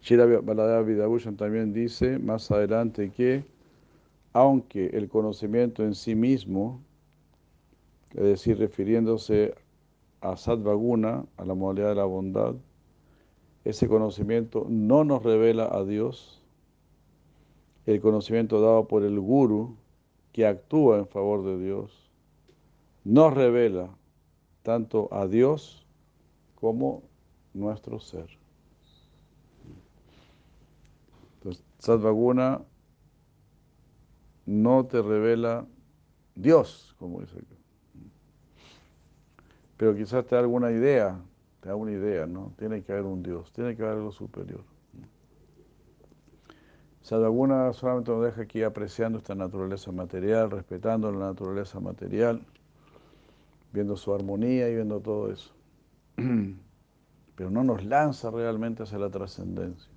Shira 0.00 0.24
Baladeva 0.24 0.82
Vidabhushan 0.82 1.36
también 1.36 1.72
dice 1.72 2.20
más 2.20 2.48
adelante 2.52 3.10
que 3.10 3.44
aunque 4.32 4.86
el 4.86 5.08
conocimiento 5.08 5.82
en 5.82 5.96
sí 5.96 6.14
mismo, 6.14 6.80
es 8.12 8.22
decir, 8.22 8.56
refiriéndose 8.58 9.52
a 10.20 10.36
Sadvaguna, 10.36 11.26
a 11.36 11.44
la 11.44 11.54
modalidad 11.54 11.88
de 11.88 11.94
la 11.96 12.04
bondad, 12.04 12.54
ese 13.64 13.88
conocimiento 13.88 14.64
no 14.68 15.02
nos 15.02 15.24
revela 15.24 15.64
a 15.76 15.84
Dios. 15.84 16.40
El 17.84 18.00
conocimiento 18.00 18.60
dado 18.60 18.86
por 18.86 19.02
el 19.02 19.18
Guru, 19.18 19.76
que 20.34 20.44
actúa 20.44 20.98
en 20.98 21.06
favor 21.06 21.44
de 21.44 21.56
Dios, 21.64 22.10
nos 23.04 23.32
revela 23.32 23.88
tanto 24.64 25.08
a 25.14 25.28
Dios 25.28 25.86
como 26.56 27.04
nuestro 27.52 28.00
ser. 28.00 28.26
Entonces, 31.36 31.64
Sadvaguna 31.78 32.62
no 34.44 34.84
te 34.86 35.00
revela 35.02 35.66
Dios, 36.34 36.96
como 36.98 37.20
dice 37.20 37.36
aquí. 37.36 37.56
Pero 39.76 39.94
quizás 39.94 40.26
te 40.26 40.34
da 40.34 40.40
alguna 40.40 40.72
idea, 40.72 41.16
te 41.60 41.68
da 41.68 41.76
una 41.76 41.92
idea, 41.92 42.26
¿no? 42.26 42.52
Tiene 42.58 42.82
que 42.82 42.90
haber 42.90 43.04
un 43.04 43.22
Dios, 43.22 43.52
tiene 43.52 43.76
que 43.76 43.82
haber 43.82 43.98
algo 43.98 44.10
superior. 44.10 44.64
Sadhaguna 47.04 47.70
solamente 47.74 48.10
nos 48.10 48.24
deja 48.24 48.40
aquí 48.40 48.62
apreciando 48.62 49.18
esta 49.18 49.34
naturaleza 49.34 49.92
material, 49.92 50.50
respetando 50.50 51.12
la 51.12 51.26
naturaleza 51.26 51.78
material, 51.78 52.42
viendo 53.74 53.94
su 53.94 54.14
armonía 54.14 54.70
y 54.70 54.74
viendo 54.76 55.00
todo 55.00 55.30
eso. 55.30 55.52
Pero 57.36 57.50
no 57.50 57.62
nos 57.62 57.84
lanza 57.84 58.30
realmente 58.30 58.84
hacia 58.84 58.96
la 58.96 59.10
trascendencia. 59.10 59.92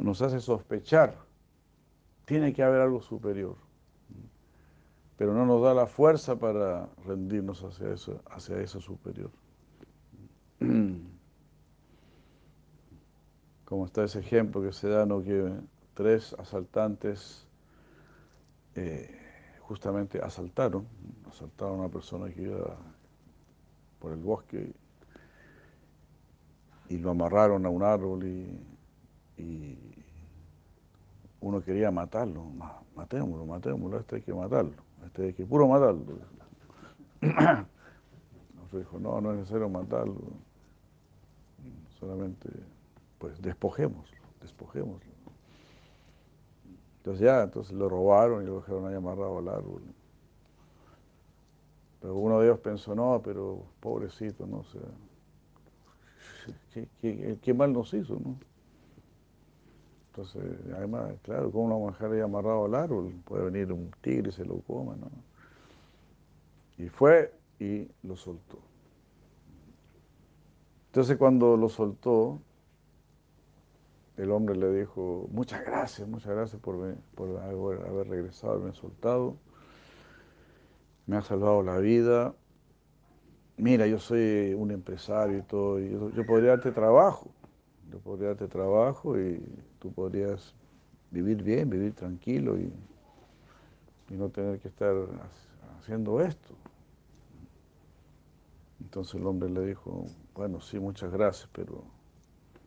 Nos 0.00 0.22
hace 0.22 0.38
sospechar, 0.38 1.16
tiene 2.24 2.52
que 2.52 2.62
haber 2.62 2.80
algo 2.80 3.02
superior. 3.02 3.56
Pero 5.16 5.34
no 5.34 5.46
nos 5.46 5.62
da 5.62 5.74
la 5.74 5.86
fuerza 5.86 6.36
para 6.36 6.88
rendirnos 7.04 7.64
hacia 7.64 7.92
eso, 7.92 8.22
hacia 8.30 8.60
eso 8.60 8.80
superior. 8.80 9.32
Como 13.70 13.86
está 13.86 14.02
ese 14.02 14.18
ejemplo 14.18 14.60
que 14.60 14.72
se 14.72 14.88
da, 14.88 15.06
¿no? 15.06 15.22
que 15.22 15.48
tres 15.94 16.34
asaltantes 16.40 17.46
eh, 18.74 19.16
justamente 19.60 20.20
asaltaron, 20.20 20.88
asaltaron 21.28 21.74
a 21.74 21.82
una 21.84 21.88
persona 21.88 22.28
que 22.34 22.42
iba 22.42 22.76
por 24.00 24.10
el 24.10 24.18
bosque 24.18 24.72
y 26.88 26.98
lo 26.98 27.10
amarraron 27.12 27.64
a 27.64 27.70
un 27.70 27.84
árbol 27.84 28.26
y, 28.26 28.66
uno 31.42 31.62
quería 31.62 31.90
matarlo, 31.90 32.44
matémoslo, 32.94 33.46
matémoslo, 33.46 34.00
este 34.00 34.16
hay 34.16 34.22
que 34.22 34.34
matarlo, 34.34 34.74
este 35.06 35.26
hay 35.26 35.32
que 35.32 35.46
puro 35.46 35.66
matarlo. 35.66 36.04
Otro 38.66 38.78
dijo, 38.78 38.98
no, 38.98 39.22
no 39.22 39.32
es 39.32 39.38
necesario 39.38 39.70
matarlo, 39.70 40.20
solamente 41.98 42.50
pues 43.20 43.40
despojémoslo, 43.40 44.16
despojémoslo. 44.40 45.10
Entonces 46.96 47.22
ya, 47.22 47.42
entonces 47.42 47.74
lo 47.74 47.88
robaron 47.88 48.42
y 48.42 48.46
lo 48.46 48.56
dejaron 48.56 48.86
ahí 48.86 48.94
amarrado 48.94 49.38
al 49.38 49.48
árbol. 49.48 49.82
Pero 52.00 52.16
uno 52.16 52.40
de 52.40 52.46
ellos 52.46 52.58
pensó, 52.60 52.94
no, 52.94 53.20
pero 53.22 53.62
pobrecito, 53.80 54.46
no 54.46 54.64
sé. 54.64 54.78
¿Qué, 57.42 57.54
mal 57.54 57.72
nos 57.72 57.92
hizo, 57.92 58.14
no? 58.14 58.36
Entonces, 60.08 60.42
además, 60.74 61.12
claro, 61.22 61.50
¿cómo 61.52 61.68
lo 61.68 61.74
vamos 61.74 61.90
a 61.90 61.92
dejar 61.92 62.12
ahí 62.12 62.20
amarrado 62.20 62.64
al 62.64 62.74
árbol? 62.74 63.12
Puede 63.26 63.50
venir 63.50 63.70
un 63.70 63.90
tigre 64.00 64.30
y 64.30 64.32
se 64.32 64.46
lo 64.46 64.60
coma, 64.60 64.96
¿no? 64.96 65.10
Y 66.82 66.88
fue 66.88 67.34
y 67.58 67.86
lo 68.02 68.16
soltó. 68.16 68.58
Entonces 70.86 71.18
cuando 71.18 71.56
lo 71.56 71.68
soltó, 71.68 72.40
el 74.20 74.30
hombre 74.32 74.54
le 74.54 74.70
dijo, 74.70 75.28
muchas 75.32 75.64
gracias, 75.64 76.06
muchas 76.06 76.32
gracias 76.34 76.60
por, 76.60 76.74
haber, 76.76 78.08
regresado, 78.08 78.52
haberme 78.52 78.74
soltado. 78.74 79.36
Me 81.06 81.16
ha 81.16 81.22
salvado 81.22 81.62
la 81.62 81.78
vida. 81.78 82.34
Mira, 83.56 83.86
yo 83.86 83.98
soy 83.98 84.54
un 84.54 84.70
empresario 84.72 85.38
y 85.38 85.42
todo, 85.42 85.78
yo, 85.78 86.26
podría 86.26 86.50
darte 86.50 86.70
trabajo. 86.70 87.30
Yo 87.90 87.98
podría 88.00 88.28
darte 88.28 88.46
trabajo 88.46 89.18
y 89.18 89.42
tú 89.78 89.90
podrías 89.90 90.54
vivir 91.10 91.42
bien, 91.42 91.70
vivir 91.70 91.94
tranquilo 91.94 92.58
y, 92.58 92.70
y 94.10 94.14
no 94.14 94.28
tener 94.28 94.60
que 94.60 94.68
estar 94.68 94.94
haciendo 95.78 96.20
esto. 96.20 96.54
Entonces 98.80 99.14
el 99.14 99.26
hombre 99.26 99.48
le 99.48 99.64
dijo, 99.64 100.04
bueno, 100.34 100.60
sí, 100.60 100.78
muchas 100.78 101.10
gracias, 101.10 101.48
pero 101.52 101.84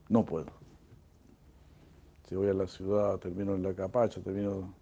no 0.09 0.25
puedo. 0.25 0.62
Si 2.28 2.36
voy 2.36 2.47
a 2.47 2.53
la 2.53 2.67
ciudad, 2.67 3.17
termino 3.19 3.53
en 3.55 3.63
la 3.63 3.74
capacha, 3.74 4.21
termino 4.21 4.74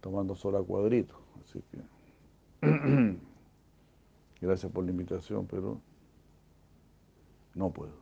tomando 0.00 0.34
sola 0.34 0.60
cuadrito. 0.60 1.14
Así 1.42 1.62
que, 1.70 1.78
gracias 4.40 4.70
por 4.72 4.84
la 4.84 4.90
invitación, 4.90 5.46
pero 5.46 5.80
no 7.54 7.70
puedo. 7.70 7.92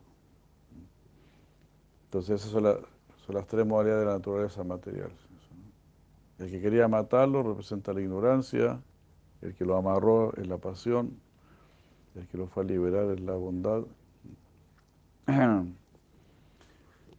Entonces 2.04 2.40
esas 2.40 2.50
son, 2.50 2.64
son 3.26 3.34
las 3.34 3.46
tres 3.46 3.66
modalidades 3.66 4.00
de 4.00 4.06
la 4.06 4.14
naturaleza 4.14 4.64
material. 4.64 5.12
El 6.38 6.50
que 6.50 6.60
quería 6.60 6.88
matarlo 6.88 7.42
representa 7.42 7.92
la 7.92 8.00
ignorancia, 8.00 8.80
el 9.42 9.54
que 9.54 9.64
lo 9.64 9.76
amarró 9.76 10.34
es 10.36 10.46
la 10.48 10.56
pasión, 10.56 11.20
el 12.14 12.26
que 12.26 12.38
lo 12.38 12.46
fue 12.46 12.64
a 12.64 12.66
liberar 12.66 13.10
es 13.10 13.20
la 13.20 13.34
bondad. 13.34 13.82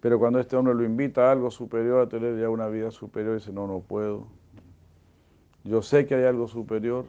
Pero 0.01 0.17
cuando 0.17 0.39
este 0.39 0.55
hombre 0.55 0.73
lo 0.73 0.83
invita 0.83 1.29
a 1.29 1.31
algo 1.31 1.51
superior, 1.51 2.01
a 2.01 2.09
tener 2.09 2.37
ya 2.39 2.49
una 2.49 2.67
vida 2.67 2.89
superior, 2.89 3.35
dice, 3.35 3.53
no, 3.53 3.67
no 3.67 3.81
puedo. 3.81 4.27
Yo 5.63 5.83
sé 5.83 6.07
que 6.07 6.15
hay 6.15 6.23
algo 6.25 6.47
superior, 6.47 7.05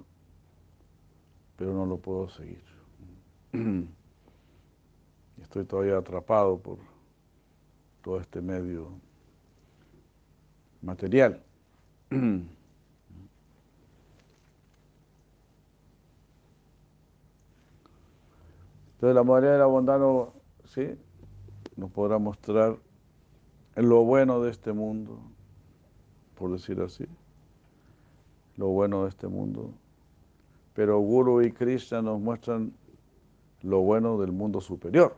pero 1.56 1.72
no 1.72 1.86
lo 1.86 1.96
puedo 1.96 2.28
seguir. 2.28 2.62
Estoy 5.42 5.64
todavía 5.64 5.96
atrapado 5.96 6.58
por 6.58 6.76
todo 8.02 8.20
este 8.20 8.42
medio 8.42 8.90
material. 10.82 11.42
Entonces 12.10 12.50
la 19.00 19.22
modalidad 19.22 19.52
de 19.52 19.58
la 19.58 19.66
bondad 19.66 19.98
no, 19.98 20.34
¿sí? 20.66 20.94
Nos 21.76 21.90
podrá 21.90 22.18
mostrar 22.18 22.76
lo 23.76 24.04
bueno 24.04 24.40
de 24.42 24.50
este 24.50 24.72
mundo, 24.72 25.18
por 26.34 26.52
decir 26.52 26.80
así, 26.80 27.06
lo 28.56 28.68
bueno 28.68 29.04
de 29.04 29.08
este 29.08 29.28
mundo. 29.28 29.72
Pero 30.74 30.98
Guru 31.00 31.42
y 31.42 31.52
Krishna 31.52 32.02
nos 32.02 32.20
muestran 32.20 32.72
lo 33.62 33.80
bueno 33.80 34.18
del 34.18 34.32
mundo 34.32 34.60
superior, 34.60 35.16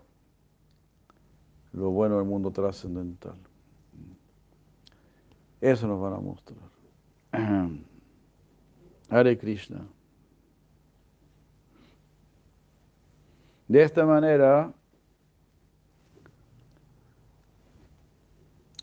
lo 1.72 1.90
bueno 1.90 2.18
del 2.18 2.26
mundo 2.26 2.50
trascendental. 2.50 3.36
Eso 5.61 5.86
nos 5.88 6.00
van 6.00 6.12
a 6.12 6.18
mostrar. 6.18 6.59
Hare 9.09 9.38
Krishna. 9.38 9.86
De 13.66 13.82
esta 13.82 14.05
manera, 14.05 14.72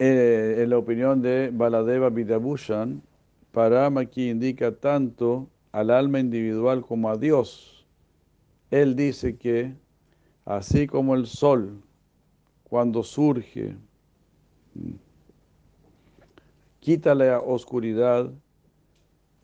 Eh, 0.03 0.63
en 0.63 0.71
la 0.71 0.79
opinión 0.79 1.21
de 1.21 1.51
Baladeva 1.53 2.09
Vidabhushan, 2.09 3.03
Parama 3.51 4.01
aquí 4.01 4.31
indica 4.31 4.71
tanto 4.71 5.47
al 5.73 5.91
alma 5.91 6.19
individual 6.19 6.81
como 6.81 7.07
a 7.07 7.17
Dios. 7.17 7.85
Él 8.71 8.95
dice 8.95 9.37
que 9.37 9.75
así 10.45 10.87
como 10.87 11.13
el 11.13 11.27
sol 11.27 11.83
cuando 12.63 13.03
surge, 13.03 13.75
quita 16.79 17.13
la 17.13 17.39
oscuridad 17.39 18.31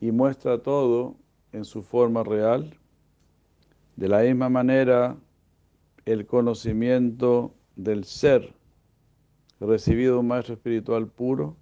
y 0.00 0.10
muestra 0.10 0.58
todo 0.60 1.14
en 1.52 1.64
su 1.64 1.84
forma 1.84 2.24
real. 2.24 2.76
De 3.94 4.08
la 4.08 4.22
misma 4.22 4.48
manera, 4.48 5.16
el 6.04 6.26
conocimiento 6.26 7.54
del 7.76 8.02
ser 8.02 8.57
recibido 9.60 10.20
un 10.20 10.28
maestro 10.28 10.54
espiritual 10.54 11.08
puro 11.08 11.56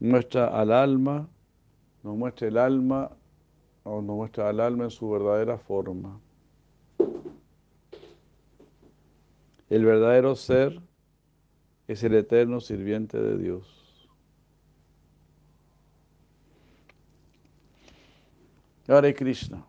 muestra 0.00 0.46
al 0.48 0.72
alma, 0.72 1.28
nos 2.02 2.16
muestra 2.16 2.48
el 2.48 2.58
alma 2.58 3.10
o 3.84 4.02
nos 4.02 4.16
muestra 4.16 4.48
al 4.48 4.60
alma 4.60 4.84
en 4.84 4.90
su 4.90 5.08
verdadera 5.08 5.58
forma. 5.58 6.20
El 9.70 9.84
verdadero 9.84 10.34
ser 10.34 10.80
es 11.88 12.02
el 12.02 12.14
eterno 12.14 12.60
sirviente 12.60 13.20
de 13.20 13.38
Dios. 13.38 14.08
Hare 18.88 19.14
Krishna. 19.14 19.64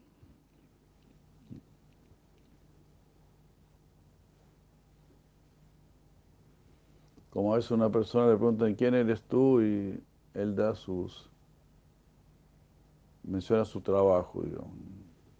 Como 7.34 7.52
a 7.52 7.56
veces 7.56 7.72
una 7.72 7.90
persona 7.90 8.28
le 8.28 8.38
pregunta 8.38 8.72
quién 8.76 8.94
eres 8.94 9.24
tú 9.24 9.60
y 9.60 10.00
él 10.36 10.56
da 10.56 10.76
sus, 10.76 11.28
menciona 13.24 13.66
su 13.66 13.82
trabajo, 13.82 14.44
digamos. 14.44 14.70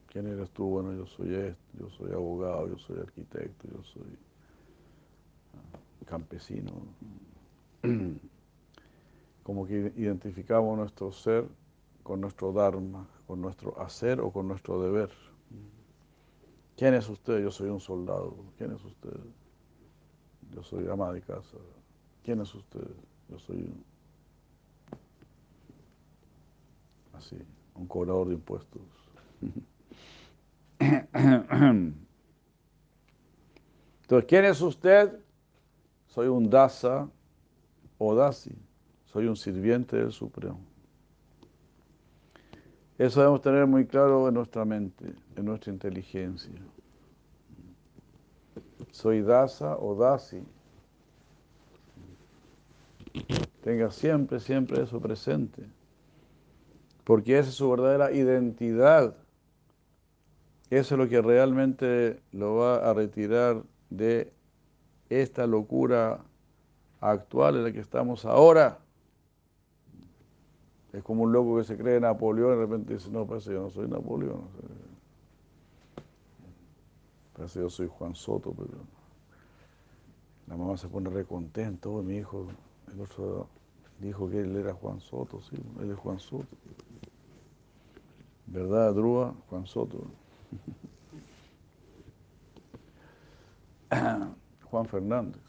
¿Quién 0.08 0.26
eres 0.26 0.50
tú? 0.50 0.66
Bueno, 0.66 0.91
yo 0.94 1.06
soy 1.06 1.36
esto, 1.36 1.62
yo 1.80 1.89
soy 1.91 2.12
abogado, 2.12 2.68
yo 2.68 2.80
soy 2.80 3.00
arquitecto, 3.00 3.68
yo 3.72 3.84
soy 3.84 4.18
ah, 5.54 6.06
campesino. 6.08 6.72
Como 9.44 9.68
que 9.68 9.94
identificamos 9.96 10.76
nuestro 10.76 11.12
ser 11.12 11.46
con 12.02 12.20
nuestro 12.22 12.52
dharma, 12.54 13.08
con 13.28 13.39
nuestro 13.39 13.80
hacer 13.80 14.20
o 14.20 14.32
con 14.32 14.48
nuestro 14.48 14.82
deber. 14.82 15.12
¿Quién 16.76 16.96
es 16.96 17.08
usted? 17.08 17.44
Yo 17.44 17.52
soy 17.52 17.70
un 17.70 17.80
soldado. 17.80 18.36
¿Quién 18.58 18.72
es 18.72 18.84
usted? 18.84 19.16
Yo 20.56 20.64
soy 20.64 20.88
ama 20.88 21.14
de 21.14 21.22
casa. 21.22 21.58
¿Quién 22.24 22.39
es 22.39 22.55
usted? 22.55 22.88
Yo 23.30 23.38
soy 23.39 23.57
un... 23.57 23.84
así, 27.13 27.38
un 27.76 27.88
cobrador 27.88 28.30
de 28.30 28.34
impuestos. 28.36 28.82
Entonces, 34.01 34.28
¿quién 34.28 34.45
es 34.45 34.61
usted? 34.61 35.19
Soy 36.07 36.28
un 36.28 36.49
dasa 36.49 37.09
o 37.97 38.15
dasi. 38.15 38.55
Soy 39.05 39.28
un 39.28 39.36
sirviente 39.36 39.97
del 39.97 40.11
Supremo. 40.11 40.59
Eso 42.97 43.19
debemos 43.19 43.41
tener 43.41 43.67
muy 43.67 43.86
claro 43.86 44.28
en 44.28 44.36
nuestra 44.36 44.65
mente, 44.65 45.13
en 45.36 45.45
nuestra 45.45 45.74
inteligencia. 45.74 46.53
Soy 48.91 49.21
dasa 49.21 49.78
o 49.78 49.95
dasi. 49.95 50.43
Tenga 53.64 53.91
siempre, 53.91 54.39
siempre 54.39 54.84
eso 54.84 54.99
presente. 54.99 55.64
Porque 57.03 57.38
esa 57.38 57.49
es 57.49 57.55
su 57.55 57.70
verdadera 57.70 58.11
identidad. 58.11 59.16
Eso 60.70 60.95
es 60.95 60.99
lo 60.99 61.07
que 61.07 61.22
realmente 61.22 62.22
lo 62.32 62.55
va 62.55 62.89
a 62.89 62.93
retirar 62.93 63.64
de 63.89 64.32
esta 65.09 65.45
locura 65.45 66.20
actual 66.99 67.57
en 67.57 67.64
la 67.64 67.72
que 67.72 67.80
estamos 67.80 68.26
ahora. 68.26 68.80
Es 70.93 71.03
como 71.03 71.24
un 71.24 71.32
loco 71.32 71.57
que 71.57 71.64
se 71.64 71.78
cree 71.78 71.99
Napoleón 71.99 72.53
y 72.53 72.55
de 72.55 72.61
repente 72.61 72.93
dice, 72.93 73.09
no, 73.09 73.26
parece 73.26 73.53
yo 73.53 73.61
no 73.61 73.70
soy 73.70 73.88
Napoleón. 73.88 74.43
Parece 77.36 77.59
yo 77.59 77.70
soy 77.70 77.88
Juan 77.88 78.14
Soto, 78.14 78.53
pero 78.53 78.78
la 80.47 80.55
mamá 80.55 80.78
se 80.78 80.88
pone 80.88 81.09
recontento, 81.09 82.01
mi 82.03 82.18
hijo, 82.18 82.47
el 82.94 83.02
otro 83.02 83.48
dijo 84.00 84.30
que 84.30 84.41
él 84.41 84.56
era 84.56 84.74
Juan 84.74 85.00
Soto, 85.00 85.41
sí, 85.41 85.58
él 85.80 85.91
es 85.91 85.98
Juan 85.98 86.20
Soto. 86.20 86.56
¿Verdad, 88.46 88.94
Drúa? 88.94 89.34
Juan 89.50 89.66
Soto. 89.66 90.06
Juan 94.70 94.86
Fernández. 94.86 95.41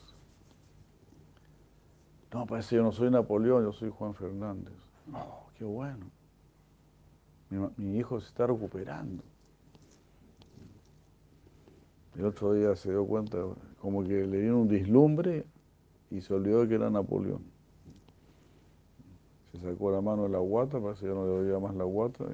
No, 2.32 2.46
parece 2.46 2.70
que 2.70 2.76
yo 2.76 2.82
no 2.82 2.92
soy 2.92 3.10
Napoleón, 3.10 3.64
yo 3.64 3.72
soy 3.72 3.90
Juan 3.90 4.14
Fernández. 4.14 4.74
Oh, 5.12 5.46
qué 5.56 5.64
bueno. 5.64 6.06
Mi, 7.76 7.98
hijo 7.98 8.20
se 8.20 8.28
está 8.28 8.46
recuperando. 8.46 9.22
El 12.16 12.24
otro 12.26 12.54
día 12.54 12.74
se 12.74 12.90
dio 12.90 13.06
cuenta, 13.06 13.38
como 13.80 14.02
que 14.02 14.26
le 14.26 14.40
dieron 14.40 14.60
un 14.60 14.68
dislumbre 14.68 15.46
y 16.14 16.20
se 16.20 16.32
olvidó 16.32 16.60
de 16.60 16.68
que 16.68 16.74
era 16.76 16.88
Napoleón. 16.90 17.42
Se 19.50 19.58
sacó 19.58 19.90
la 19.90 20.00
mano 20.00 20.22
de 20.22 20.28
la 20.28 20.38
guata, 20.38 20.80
parece 20.80 21.00
que 21.00 21.08
ya 21.08 21.14
no 21.14 21.26
le 21.26 21.32
dolía 21.32 21.58
más 21.58 21.74
la 21.74 21.82
guata. 21.82 22.24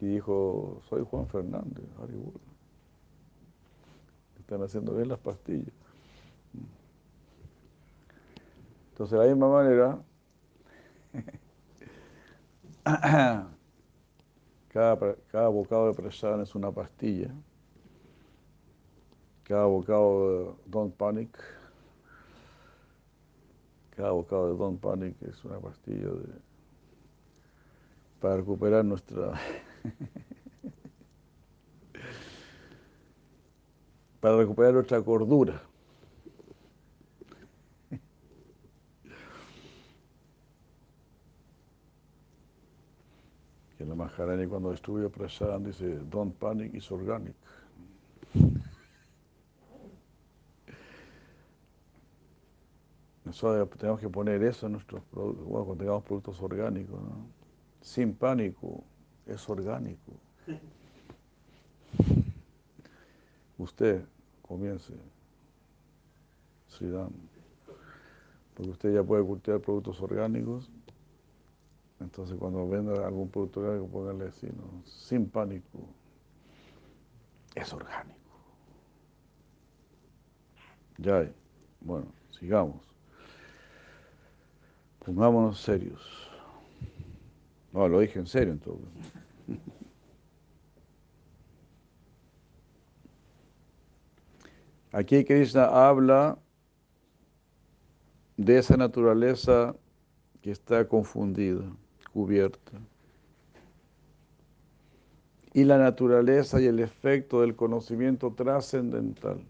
Y, 0.00 0.06
dijo, 0.06 0.82
soy 0.90 1.06
Juan 1.10 1.26
Fernández, 1.26 1.84
están 4.38 4.62
haciendo 4.62 4.94
bien 4.94 5.08
las 5.08 5.18
pastillas. 5.18 5.72
Entonces, 8.90 9.18
de 9.18 9.24
la 9.24 9.34
misma 9.34 9.48
manera, 9.48 9.98
cada, 14.76 15.16
cada 15.32 15.48
bocado 15.48 15.88
de 15.88 15.94
prashan 15.94 16.42
es 16.42 16.54
una 16.54 16.70
pastilla. 16.70 17.30
Cada 19.44 19.64
bocado 19.64 20.28
de 20.28 20.50
Don't 20.66 20.94
Panic, 20.94 21.34
cada 23.96 24.10
bocado 24.10 24.52
de 24.52 24.58
Don't 24.58 24.78
Panic 24.78 25.16
es 25.22 25.42
una 25.46 25.58
pastilla 25.58 26.08
de, 26.08 26.28
para 28.20 28.36
recuperar 28.36 28.84
nuestra 28.84 29.32
para 34.20 34.36
recuperar 34.36 34.74
nuestra 34.74 35.00
cordura. 35.00 35.62
Que 43.76 43.84
la 43.84 43.94
Maharani 43.94 44.46
cuando 44.46 44.72
estuvo 44.72 45.08
Prasad 45.10 45.60
dice, 45.60 45.98
don't 46.10 46.34
panic, 46.36 46.74
is 46.74 46.90
organic. 46.90 47.34
Nosotros 53.26 53.68
tenemos 53.76 54.00
que 54.00 54.08
poner 54.08 54.42
eso 54.44 54.66
en 54.66 54.72
nuestros 54.72 55.02
productos, 55.04 55.44
bueno, 55.46 55.66
cuando 55.66 55.82
tengamos 55.82 56.04
productos 56.04 56.40
orgánicos, 56.40 57.02
¿no? 57.02 57.26
Sin 57.80 58.14
pánico, 58.14 58.84
es 59.26 59.48
orgánico. 59.48 60.12
Usted 63.58 64.04
comience, 64.42 64.94
Sridham, 66.68 67.10
porque 68.54 68.70
usted 68.70 68.94
ya 68.94 69.02
puede 69.02 69.24
cultivar 69.24 69.60
productos 69.60 70.00
orgánicos. 70.00 70.70
Entonces, 72.00 72.36
cuando 72.38 72.68
venda 72.68 73.06
algún 73.06 73.28
producto 73.30 73.60
orgánico, 73.60 73.88
póngale 73.88 74.28
así, 74.28 74.46
¿no? 74.46 74.82
sin 74.84 75.28
pánico, 75.28 75.88
es 77.54 77.72
orgánico. 77.72 78.16
Ya, 80.98 81.30
bueno, 81.80 82.06
sigamos. 82.30 82.82
Pongámonos 85.04 85.60
serios. 85.60 86.30
No, 87.72 87.88
lo 87.88 88.00
dije 88.00 88.18
en 88.18 88.26
serio 88.26 88.52
entonces. 88.52 88.88
Aquí 94.92 95.24
Krishna 95.24 95.66
habla 95.66 96.38
de 98.38 98.58
esa 98.58 98.76
naturaleza 98.76 99.76
que 100.40 100.50
está 100.50 100.88
confundida, 100.88 101.64
Y 105.52 105.64
la 105.64 105.78
naturaleza 105.78 106.60
y 106.60 106.66
el 106.66 106.80
efecto 106.80 107.40
del 107.42 107.56
conocimiento 107.56 108.32
trascendental. 108.32 109.44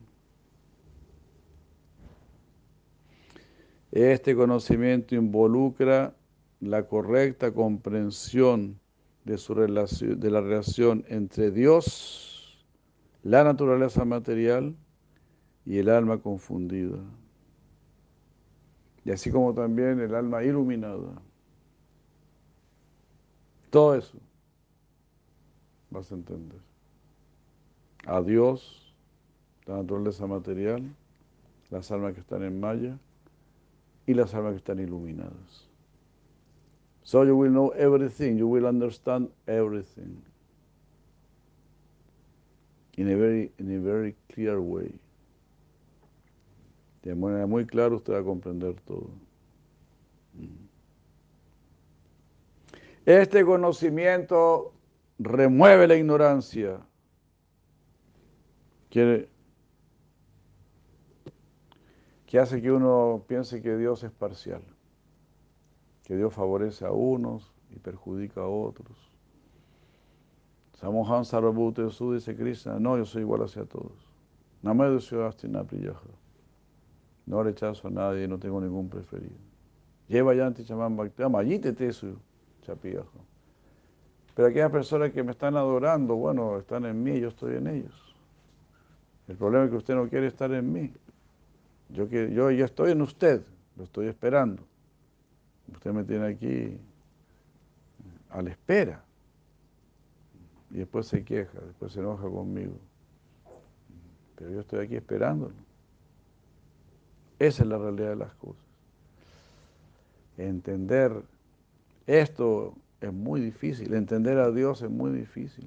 Este 3.92 4.34
conocimiento 4.34 5.14
involucra 5.14 6.14
la 6.60 6.86
correcta 6.86 7.52
comprensión 7.52 8.78
de, 9.24 9.38
su 9.38 9.54
de 9.54 10.30
la 10.30 10.40
relación 10.40 11.04
entre 11.08 11.50
Dios, 11.50 12.66
la 13.22 13.42
naturaleza 13.42 14.04
material 14.04 14.76
y 15.64 15.78
el 15.78 15.88
alma 15.88 16.18
confundida. 16.18 16.98
Y 19.04 19.12
así 19.12 19.30
como 19.30 19.54
también 19.54 20.00
el 20.00 20.14
alma 20.14 20.42
iluminada. 20.44 21.22
Todo 23.76 23.94
eso 23.94 24.16
vas 25.90 26.10
a 26.10 26.14
entender. 26.14 26.58
A 28.06 28.22
Dios, 28.22 28.90
la 29.66 29.76
naturaleza 29.76 30.26
material, 30.26 30.82
las 31.68 31.90
almas 31.90 32.14
que 32.14 32.20
están 32.20 32.42
en 32.42 32.58
Maya 32.58 32.98
y 34.06 34.14
las 34.14 34.32
almas 34.32 34.52
que 34.52 34.56
están 34.60 34.78
iluminadas. 34.78 35.68
So 37.02 37.22
you 37.26 37.36
will 37.36 37.50
know 37.50 37.70
everything, 37.72 38.38
you 38.38 38.48
will 38.48 38.64
understand 38.64 39.28
everything 39.46 40.22
in 42.96 43.12
a 43.12 43.14
very, 43.14 43.52
in 43.58 43.76
a 43.76 43.78
very 43.78 44.16
clear 44.32 44.58
way. 44.58 44.90
De 47.02 47.14
manera 47.14 47.46
muy 47.46 47.66
clara 47.66 47.94
usted 47.94 48.14
va 48.14 48.20
a 48.20 48.24
comprender 48.24 48.74
todo. 48.86 49.10
Este 53.06 53.44
conocimiento 53.44 54.72
remueve 55.20 55.86
la 55.86 55.94
ignorancia. 55.94 56.80
Quiere, 58.90 59.28
que 62.26 62.40
hace 62.40 62.60
que 62.60 62.72
uno 62.72 63.22
piense 63.28 63.62
que 63.62 63.76
Dios 63.76 64.02
es 64.02 64.10
parcial, 64.10 64.64
que 66.02 66.16
Dios 66.16 66.34
favorece 66.34 66.84
a 66.84 66.90
unos 66.90 67.54
y 67.70 67.78
perjudica 67.78 68.40
a 68.40 68.48
otros. 68.48 68.98
Samohan 70.74 71.24
Sarvabhute 71.24 71.88
Su 71.90 72.12
dice 72.12 72.34
Krishna, 72.34 72.80
no, 72.80 72.98
yo 72.98 73.04
soy 73.04 73.22
igual 73.22 73.44
hacia 73.44 73.64
todos. 73.66 73.92
No 74.62 74.74
rechazo 77.44 77.86
a 77.86 77.90
nadie, 77.92 78.26
no 78.26 78.38
tengo 78.40 78.60
ningún 78.60 78.88
preferido. 78.88 79.36
Lleva 80.08 80.34
yanti 80.34 80.64
chaman 80.64 80.96
bhakti, 80.96 81.58
te 81.60 81.92
su 81.92 82.18
Pero 82.74 84.48
aquellas 84.48 84.70
personas 84.70 85.12
que 85.12 85.22
me 85.22 85.32
están 85.32 85.56
adorando, 85.56 86.16
bueno, 86.16 86.58
están 86.58 86.84
en 86.84 87.02
mí, 87.02 87.20
yo 87.20 87.28
estoy 87.28 87.56
en 87.56 87.66
ellos. 87.68 88.14
El 89.28 89.36
problema 89.36 89.64
es 89.64 89.70
que 89.70 89.76
usted 89.76 89.94
no 89.94 90.08
quiere 90.08 90.26
estar 90.26 90.52
en 90.52 90.72
mí. 90.72 90.92
Yo, 91.88 92.06
yo 92.06 92.50
ya 92.50 92.64
estoy 92.64 92.92
en 92.92 93.02
usted, 93.02 93.42
lo 93.76 93.84
estoy 93.84 94.08
esperando. 94.08 94.62
Usted 95.72 95.92
me 95.92 96.04
tiene 96.04 96.26
aquí 96.26 96.78
a 98.30 98.42
la 98.42 98.50
espera. 98.50 99.02
Y 100.70 100.78
después 100.78 101.06
se 101.06 101.24
queja, 101.24 101.58
después 101.60 101.92
se 101.92 102.00
enoja 102.00 102.24
conmigo. 102.24 102.74
Pero 104.36 104.50
yo 104.50 104.60
estoy 104.60 104.84
aquí 104.84 104.96
esperándolo. 104.96 105.54
Esa 107.38 107.62
es 107.62 107.68
la 107.68 107.78
realidad 107.78 108.10
de 108.10 108.16
las 108.16 108.34
cosas. 108.34 108.64
Entender 110.36 111.22
esto 112.06 112.74
es 113.00 113.12
muy 113.12 113.40
difícil, 113.40 113.94
entender 113.94 114.38
a 114.38 114.50
Dios 114.50 114.82
es 114.82 114.90
muy 114.90 115.10
difícil. 115.12 115.66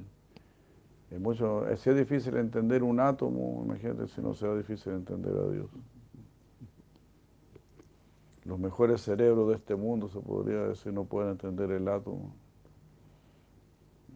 Es 1.11 1.19
mucho, 1.19 1.65
si 1.77 1.89
es 1.89 1.95
difícil 1.95 2.37
entender 2.37 2.83
un 2.83 2.99
átomo, 2.99 3.63
imagínate 3.65 4.07
si 4.07 4.21
no 4.21 4.33
será 4.33 4.55
difícil 4.55 4.93
entender 4.93 5.35
a 5.35 5.49
Dios 5.51 5.69
los 8.49 8.59
mejores 8.59 9.01
cerebros 9.01 9.49
de 9.49 9.55
este 9.55 9.75
mundo, 9.75 10.09
se 10.09 10.19
podría 10.19 10.63
decir, 10.63 10.91
no 10.91 11.05
pueden 11.05 11.31
entender 11.31 11.71
el 11.71 11.87
átomo. 11.87 12.33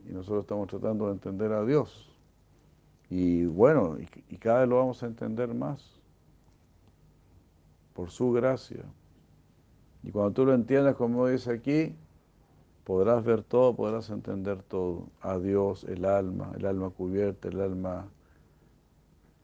Y 0.10 0.12
nosotros 0.12 0.42
estamos 0.44 0.68
tratando 0.68 1.06
de 1.06 1.14
entender 1.14 1.52
a 1.52 1.64
Dios. 1.64 2.12
Y 3.10 3.46
bueno, 3.46 3.98
y, 4.28 4.38
cada 4.38 4.62
vez 4.62 4.70
lo 4.70 4.78
vamos 4.78 5.04
a 5.04 5.06
entender 5.06 5.54
más 5.54 6.02
por 7.94 8.10
su 8.10 8.32
gracia. 8.32 8.84
Y 10.02 10.12
cuando 10.12 10.34
tú 10.34 10.46
lo 10.46 10.54
entiendas, 10.56 10.96
como 10.96 11.28
dice 11.28 11.52
aquí, 11.52 11.96
podrás 12.84 13.24
ver 13.24 13.44
todo, 13.44 13.76
podrás 13.76 14.10
entender 14.10 14.62
todo. 14.64 15.08
A 15.22 15.38
Dios, 15.38 15.84
el 15.86 16.06
alma, 16.06 16.52
el 16.58 16.66
alma 16.66 16.90
cubierta, 16.90 17.48
el 17.48 17.62
alma 17.62 18.10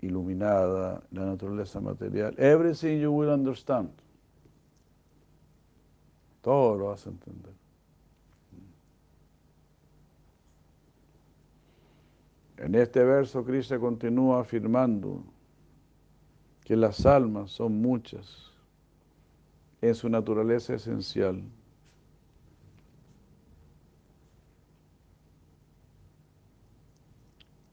iluminada, 0.02 1.04
la 1.12 1.26
naturaleza 1.26 1.80
material. 1.80 2.34
Everything 2.38 3.00
you 3.00 3.12
will 3.12 3.30
understand. 3.30 3.90
Todo 6.42 6.78
lo 6.78 6.86
vas 6.88 7.06
a 7.06 7.10
entender. 7.10 7.54
En 12.58 12.76
este 12.76 13.04
verso 13.04 13.44
Cristo 13.46 13.80
continúa 13.80 14.42
afirmando 14.42 15.24
que 16.66 16.76
las 16.76 17.06
almas 17.06 17.52
son 17.52 17.82
muchas 17.82 18.52
en 19.82 19.96
su 19.96 20.10
naturaleza 20.10 20.76
esencial. 20.76 21.42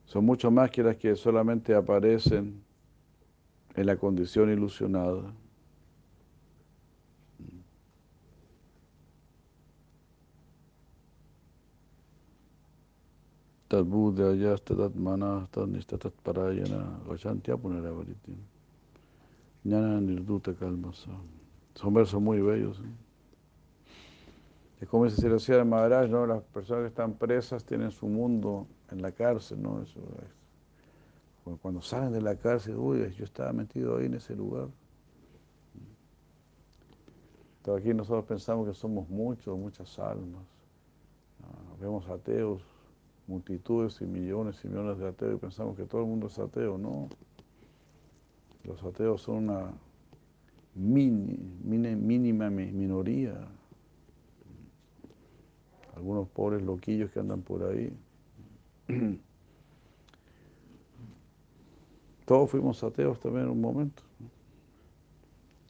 Son 0.07 0.25
mucho 0.25 0.49
más 0.49 0.71
que 0.71 0.83
las 0.83 0.95
que 0.95 1.15
solamente 1.15 1.75
aparecen 1.75 2.63
en 3.75 3.85
la 3.85 3.97
condición 3.97 4.49
ilusionada. 4.49 5.33
Nirduta 19.65 20.53
kalmasa. 20.53 21.11
Son 21.75 21.93
versos 21.93 22.21
muy 22.21 22.39
bellos. 22.39 22.79
¿eh? 22.79 22.83
Es 24.79 24.87
como 24.87 25.03
dice 25.03 25.19
Siracía 25.19 25.57
de 25.57 25.65
Maharaj, 25.65 26.09
¿no? 26.09 26.25
Las 26.25 26.43
personas 26.43 26.83
que 26.83 26.87
están 26.87 27.15
presas 27.15 27.65
tienen 27.65 27.91
su 27.91 28.07
mundo 28.07 28.67
en 28.91 29.01
la 29.01 29.11
cárcel, 29.11 29.61
¿no? 29.61 29.81
Eso 29.81 29.99
es. 29.99 31.57
Cuando 31.61 31.81
salen 31.81 32.11
de 32.11 32.21
la 32.21 32.35
cárcel, 32.35 32.75
uy, 32.75 33.09
yo 33.17 33.23
estaba 33.23 33.53
metido 33.53 33.97
ahí 33.97 34.07
en 34.07 34.15
ese 34.15 34.35
lugar. 34.35 34.67
Entonces 37.59 37.85
aquí 37.85 37.93
nosotros 37.93 38.25
pensamos 38.25 38.67
que 38.67 38.73
somos 38.73 39.09
muchos, 39.09 39.57
muchas 39.57 39.97
almas. 39.99 40.43
Ah, 41.43 41.75
vemos 41.79 42.07
ateos, 42.09 42.61
multitudes 43.27 44.01
y 44.01 44.05
millones 44.05 44.59
y 44.63 44.67
millones 44.67 44.97
de 44.99 45.07
ateos 45.07 45.35
y 45.35 45.37
pensamos 45.37 45.75
que 45.77 45.85
todo 45.85 46.01
el 46.01 46.07
mundo 46.07 46.27
es 46.27 46.37
ateo. 46.39 46.77
No. 46.77 47.09
Los 48.63 48.83
ateos 48.83 49.21
son 49.21 49.49
una 49.49 49.73
mínima 50.75 52.49
minoría. 52.49 53.47
Algunos 55.95 56.27
pobres 56.29 56.61
loquillos 56.61 57.11
que 57.11 57.19
andan 57.19 57.41
por 57.41 57.63
ahí. 57.63 57.91
Todos 62.25 62.49
fuimos 62.49 62.83
ateos 62.83 63.19
también 63.19 63.45
en 63.45 63.51
un 63.51 63.61
momento. 63.61 64.03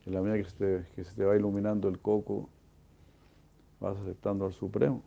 En 0.06 0.14
la 0.14 0.22
medida 0.22 0.38
que 0.44 0.50
se, 0.50 0.86
que 0.96 1.04
se 1.04 1.14
te 1.14 1.26
va 1.26 1.36
iluminando 1.36 1.90
el 1.90 2.00
coco, 2.00 2.50
vas 3.80 3.98
aceptando 3.98 4.46
al 4.46 4.54
Supremo. 4.54 5.04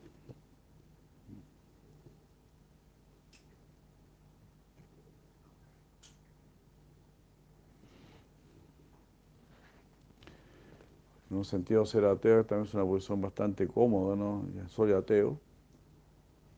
En 11.30 11.36
un 11.36 11.44
sentido, 11.44 11.86
ser 11.86 12.04
ateo 12.04 12.44
también 12.44 12.66
es 12.66 12.74
una 12.74 12.84
posición 12.84 13.20
bastante 13.20 13.68
cómoda, 13.68 14.16
¿no? 14.16 14.44
Soy 14.68 14.92
ateo, 14.92 15.38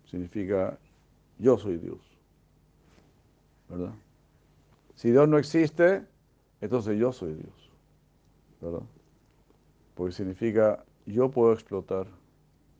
significa 0.07 0.78
yo 1.39 1.59
soy 1.59 1.78
Dios, 1.78 1.99
¿verdad? 3.68 3.93
Si 4.95 5.11
Dios 5.11 5.28
no 5.28 5.39
existe, 5.39 6.05
entonces 6.61 6.99
yo 6.99 7.12
soy 7.12 7.35
Dios, 7.35 7.70
¿verdad? 8.61 8.83
Porque 9.95 10.12
significa 10.12 10.85
yo 11.07 11.30
puedo 11.30 11.53
explotar, 11.53 12.07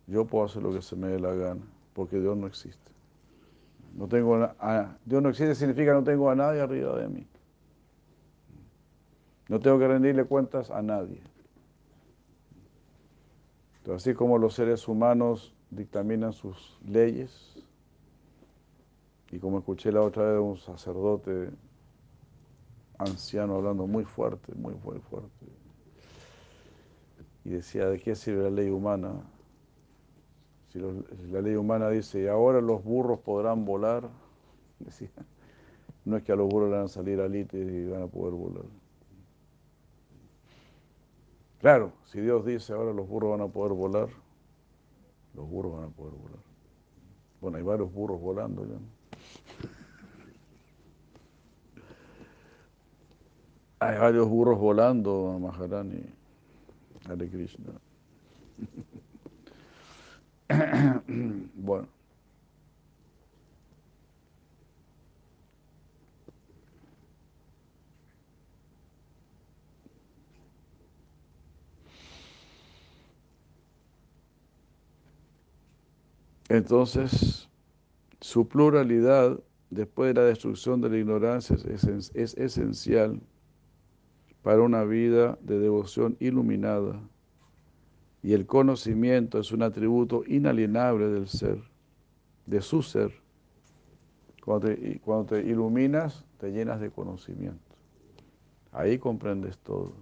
yo 0.07 0.27
puedo 0.27 0.45
hacer 0.45 0.63
lo 0.63 0.73
que 0.73 0.83
se 0.83 0.97
me 0.97 1.09
dé 1.09 1.21
la 1.21 1.35
gana, 1.35 1.63
porque 1.93 2.21
Dios 2.21 2.37
no 2.37 2.47
existe. 2.47 2.79
No 3.95 4.09
tengo 4.09 4.37
a, 4.37 4.97
Dios 5.05 5.23
no 5.23 5.29
existe 5.29 5.55
significa 5.55 5.93
no 5.93 6.03
tengo 6.03 6.31
a 6.31 6.35
nadie 6.35 6.61
arriba 6.61 6.99
de 6.99 7.09
mí. 7.09 7.27
No 9.49 9.61
tengo 9.61 9.79
que 9.79 9.89
rendirle 9.89 10.25
cuentas 10.25 10.71
a 10.71 10.81
nadie 10.81 11.21
así 13.91 14.15
como 14.15 14.39
los 14.39 14.55
seres 14.55 14.87
humanos 14.87 15.53
dictaminan 15.71 16.33
sus 16.33 16.79
leyes, 16.87 17.52
y 19.33 19.39
como 19.39 19.59
escuché 19.59 19.91
la 19.91 20.03
otra 20.03 20.25
vez 20.25 20.35
de 20.35 20.41
un 20.41 20.59
sacerdote 20.59 21.51
anciano 22.99 23.57
hablando 23.57 23.87
muy 23.87 24.05
fuerte, 24.05 24.55
muy, 24.55 24.75
muy 24.75 25.01
fuerte, 25.01 25.47
y 27.45 27.51
decía, 27.51 27.89
¿de 27.89 27.99
qué 27.99 28.15
sirve 28.15 28.45
la 28.45 28.51
ley 28.51 28.69
humana 28.69 29.15
Si 30.69 30.79
la 30.79 31.41
ley 31.41 31.57
humana 31.57 31.89
dice, 31.89 32.23
y 32.23 32.27
ahora 32.29 32.61
los 32.61 32.85
burros 32.85 33.21
podrán 33.21 33.65
volar, 33.65 34.09
decía, 34.79 35.11
no 36.05 36.19
es 36.19 36.23
que 36.23 36.33
a 36.33 36.37
los 36.37 36.49
burros 36.49 36.69
le 36.69 36.77
van 36.77 36.85
a 36.85 36.89
salir 36.89 37.19
alitas 37.19 37.59
y 37.59 37.87
van 37.87 38.03
a 38.03 38.07
poder 38.07 38.35
volar. 38.35 38.65
Claro, 41.59 41.93
si 42.05 42.21
Dios 42.21 42.45
dice 42.45 42.75
ahora 42.75 42.93
los 42.93 43.09
burros 43.09 43.31
van 43.31 43.49
a 43.49 43.51
poder 43.51 43.73
volar, 43.73 44.09
los 45.35 45.49
burros 45.49 45.73
van 45.77 45.85
a 45.85 45.89
poder 45.89 46.13
volar. 46.13 46.41
Bueno, 47.41 47.57
hay 47.57 47.63
varios 47.63 47.93
burros 47.93 48.21
volando 48.21 48.67
ya. 48.67 48.79
Hay 53.81 53.99
varios 53.99 54.29
burros 54.29 54.59
volando, 54.61 55.39
Maharani. 55.41 56.05
Hare 57.09 57.29
Krishna. 57.29 57.73
Bueno. 61.55 61.89
Entonces, 76.49 77.49
su 78.23 78.49
pluralidad, 78.49 79.39
después 79.71 80.15
de 80.15 80.21
la 80.21 80.27
destrucción 80.27 80.81
de 80.81 80.89
la 80.89 80.97
ignorancia, 80.97 81.57
es, 81.57 81.67
esen- 81.67 82.11
es 82.15 82.35
esencial 82.39 83.21
para 84.43 84.63
una 84.63 84.85
vida 84.85 85.39
de 85.43 85.59
devoción 85.59 86.17
iluminada. 86.21 87.01
Y 88.23 88.33
el 88.35 88.47
conocimiento 88.47 89.41
es 89.41 89.51
un 89.51 89.63
atributo 89.63 90.23
inalienable 90.27 91.09
del 91.09 91.27
ser, 91.27 91.59
de 92.47 92.63
su 92.63 92.81
ser. 92.81 93.13
Cuando 94.45 94.69
te, 94.69 95.01
cuando 95.01 95.27
te 95.27 95.41
iluminas, 95.41 96.25
te 96.39 96.53
llenas 96.53 96.81
de 96.81 96.91
conocimiento. 96.91 97.77
Ahí 98.71 98.99
comprendes 98.99 99.59
todo. 99.59 99.93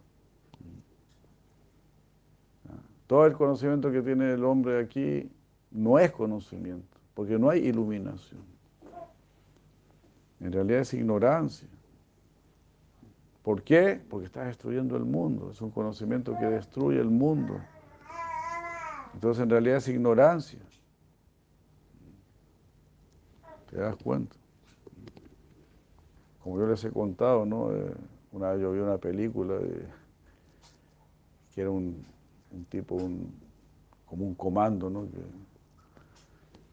Todo 3.07 3.27
el 3.27 3.33
conocimiento 3.33 3.91
que 3.91 4.03
tiene 4.03 4.35
el 4.35 4.45
hombre 4.45 4.79
aquí 4.79 5.31
no 5.71 5.99
es 5.99 6.13
conocimiento, 6.13 6.90
porque 7.15 7.39
no 7.39 7.51
hay 7.51 7.67
iluminación. 7.67 8.41
En 10.41 10.53
realidad 10.53 10.81
es 10.81 10.95
ignorancia. 10.95 11.69
¿Por 13.43 13.63
qué? 13.63 14.01
Porque 14.09 14.27
estás 14.27 14.47
destruyendo 14.47 14.97
el 14.97 15.05
mundo. 15.05 15.51
Es 15.51 15.61
un 15.61 15.71
conocimiento 15.71 16.37
que 16.39 16.47
destruye 16.47 17.01
el 17.01 17.11
mundo. 17.11 17.61
Entonces 19.15 19.43
en 19.43 19.51
realidad 19.51 19.79
es 19.79 19.89
ignorancia. 19.89 20.61
¿Te 23.71 23.77
das 23.77 23.97
cuenta? 23.97 24.37
Como 26.43 26.59
yo 26.59 26.67
les 26.67 26.83
he 26.85 26.91
contado, 26.91 27.45
¿no? 27.45 27.73
Eh, 27.73 27.95
una 28.33 28.53
vez 28.53 28.63
yo 28.63 28.73
vi 28.73 28.81
una 28.81 28.99
película 28.99 29.59
que 31.55 31.61
era 31.61 31.71
un, 31.71 32.05
un 32.51 32.65
tipo, 32.65 32.95
un, 32.95 33.33
como 34.07 34.25
un 34.27 34.35
comando, 34.35 34.89
¿no? 34.91 35.07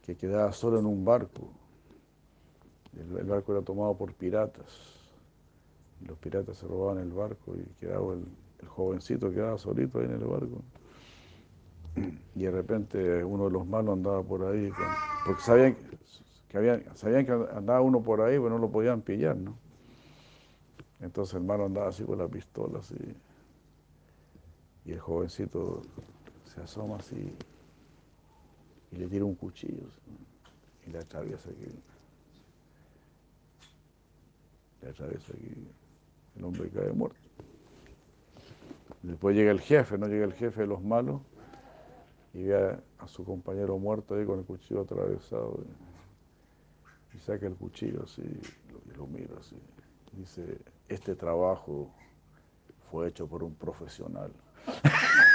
Que 0.07 0.15
quedaba 0.15 0.53
solo 0.53 0.79
en 0.79 0.85
un 0.85 1.03
barco. 1.03 1.49
El, 2.97 3.25
barco 3.25 3.51
era 3.51 3.61
tomado 3.61 3.95
por 3.95 4.13
piratas. 4.13 5.03
Los 6.07 6.17
piratas 6.17 6.57
se 6.57 6.65
robaban 6.65 7.03
el 7.03 7.11
barco 7.11 7.55
y 7.57 7.63
quedaba 7.77 8.13
el, 8.13 8.25
jovencito, 8.69 9.29
quedaba 9.31 9.57
solito 9.57 9.99
ahí 9.99 10.05
en 10.05 10.13
el 10.13 10.23
barco. 10.23 10.63
Y 12.35 12.43
de 12.43 12.51
repente 12.51 13.23
uno 13.23 13.45
de 13.45 13.51
los 13.51 13.67
malos 13.67 13.93
andaba 13.93 14.23
por 14.23 14.45
ahí, 14.45 14.71
porque 15.25 15.41
sabían 15.41 15.75
que, 16.47 16.57
había, 16.57 16.95
sabían 16.95 17.25
que 17.25 17.31
andaba 17.31 17.81
uno 17.81 18.01
por 18.01 18.21
ahí, 18.21 18.37
pero 18.37 18.49
no 18.49 18.59
lo 18.59 18.71
podían 18.71 19.01
pillar, 19.01 19.35
¿no? 19.35 19.57
Entonces 21.01 21.35
el 21.35 21.43
malo 21.43 21.65
andaba 21.65 21.89
así 21.89 22.03
con 22.03 22.17
la 22.17 22.27
pistola, 22.27 22.79
así. 22.79 22.95
Y 24.85 24.93
el 24.93 24.99
jovencito 24.99 25.81
se 26.45 26.61
asoma 26.61 26.97
así 26.97 27.35
y 28.91 28.97
le 28.97 29.07
tira 29.07 29.25
un 29.25 29.35
cuchillo 29.35 29.87
y 30.85 30.91
le 30.91 30.99
atraviesa 30.99 31.49
aquí. 31.49 31.71
Le 34.81 34.89
atraviesa 34.89 35.33
aquí. 35.33 35.67
El 36.35 36.43
hombre 36.43 36.69
cae 36.69 36.91
muerto. 36.91 37.17
Después 39.01 39.35
llega 39.35 39.51
el 39.51 39.61
jefe, 39.61 39.97
no 39.97 40.07
llega 40.07 40.25
el 40.25 40.33
jefe 40.33 40.61
de 40.61 40.67
los 40.67 40.81
malos 40.83 41.21
y 42.33 42.43
ve 42.43 42.77
a, 42.99 43.07
su 43.07 43.23
compañero 43.23 43.77
muerto 43.77 44.15
ahí 44.15 44.25
con 44.25 44.39
el 44.39 44.45
cuchillo 44.45 44.81
atravesado 44.81 45.59
y, 47.13 47.19
saca 47.19 47.47
el 47.47 47.55
cuchillo 47.55 48.03
así 48.03 48.21
y 48.21 48.71
lo, 48.71 48.81
y 48.93 48.97
lo 48.97 49.07
mira 49.07 49.35
así. 49.39 49.55
Dice, 50.13 50.59
este 50.87 51.15
trabajo 51.15 51.91
fue 52.91 53.07
hecho 53.07 53.27
por 53.27 53.43
un 53.43 53.55
profesional. 53.55 54.31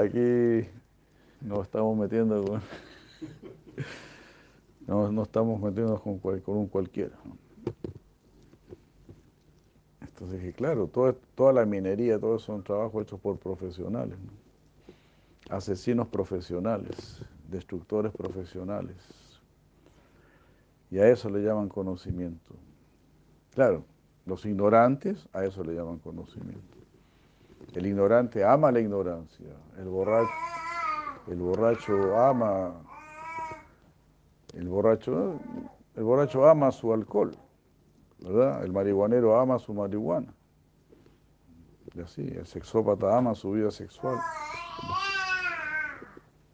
Aquí 0.00 0.66
nos 1.42 1.60
estamos 1.62 1.96
metiendo 1.96 2.42
con... 2.42 2.62
No, 4.86 5.12
no 5.12 5.22
estamos 5.22 5.60
metiéndonos 5.60 6.00
con, 6.00 6.18
con 6.18 6.56
un 6.56 6.66
cualquiera. 6.66 7.14
Entonces, 10.00 10.52
claro, 10.56 10.88
toda 10.88 11.52
la 11.52 11.64
minería, 11.64 12.18
todo 12.18 12.36
eso 12.36 12.46
son 12.46 12.64
trabajos 12.64 13.02
hechos 13.02 13.20
por 13.20 13.38
profesionales. 13.38 14.18
¿no? 14.18 15.54
Asesinos 15.54 16.08
profesionales, 16.08 17.22
destructores 17.48 18.10
profesionales. 18.12 18.96
Y 20.90 20.98
a 20.98 21.08
eso 21.08 21.30
le 21.30 21.40
llaman 21.40 21.68
conocimiento. 21.68 22.54
Claro, 23.54 23.84
los 24.26 24.44
ignorantes 24.44 25.28
a 25.32 25.44
eso 25.44 25.62
le 25.62 25.74
llaman 25.74 25.98
conocimiento. 25.98 26.79
El 27.74 27.86
ignorante 27.86 28.44
ama 28.44 28.72
la 28.72 28.80
ignorancia. 28.80 29.54
El 29.78 29.88
borracho, 29.88 30.32
el 31.28 31.36
borracho 31.36 32.18
ama, 32.18 32.74
el 34.54 34.68
borracho, 34.68 35.38
el 35.94 36.02
borracho 36.02 36.48
ama 36.48 36.72
su 36.72 36.92
alcohol, 36.92 37.36
¿verdad? 38.18 38.64
El 38.64 38.72
marihuanero 38.72 39.38
ama 39.38 39.58
su 39.58 39.72
marihuana. 39.72 40.34
Y 41.94 42.00
así, 42.00 42.22
el 42.22 42.46
sexópata 42.46 43.16
ama 43.16 43.34
su 43.34 43.52
vida 43.52 43.70
sexual. 43.70 44.18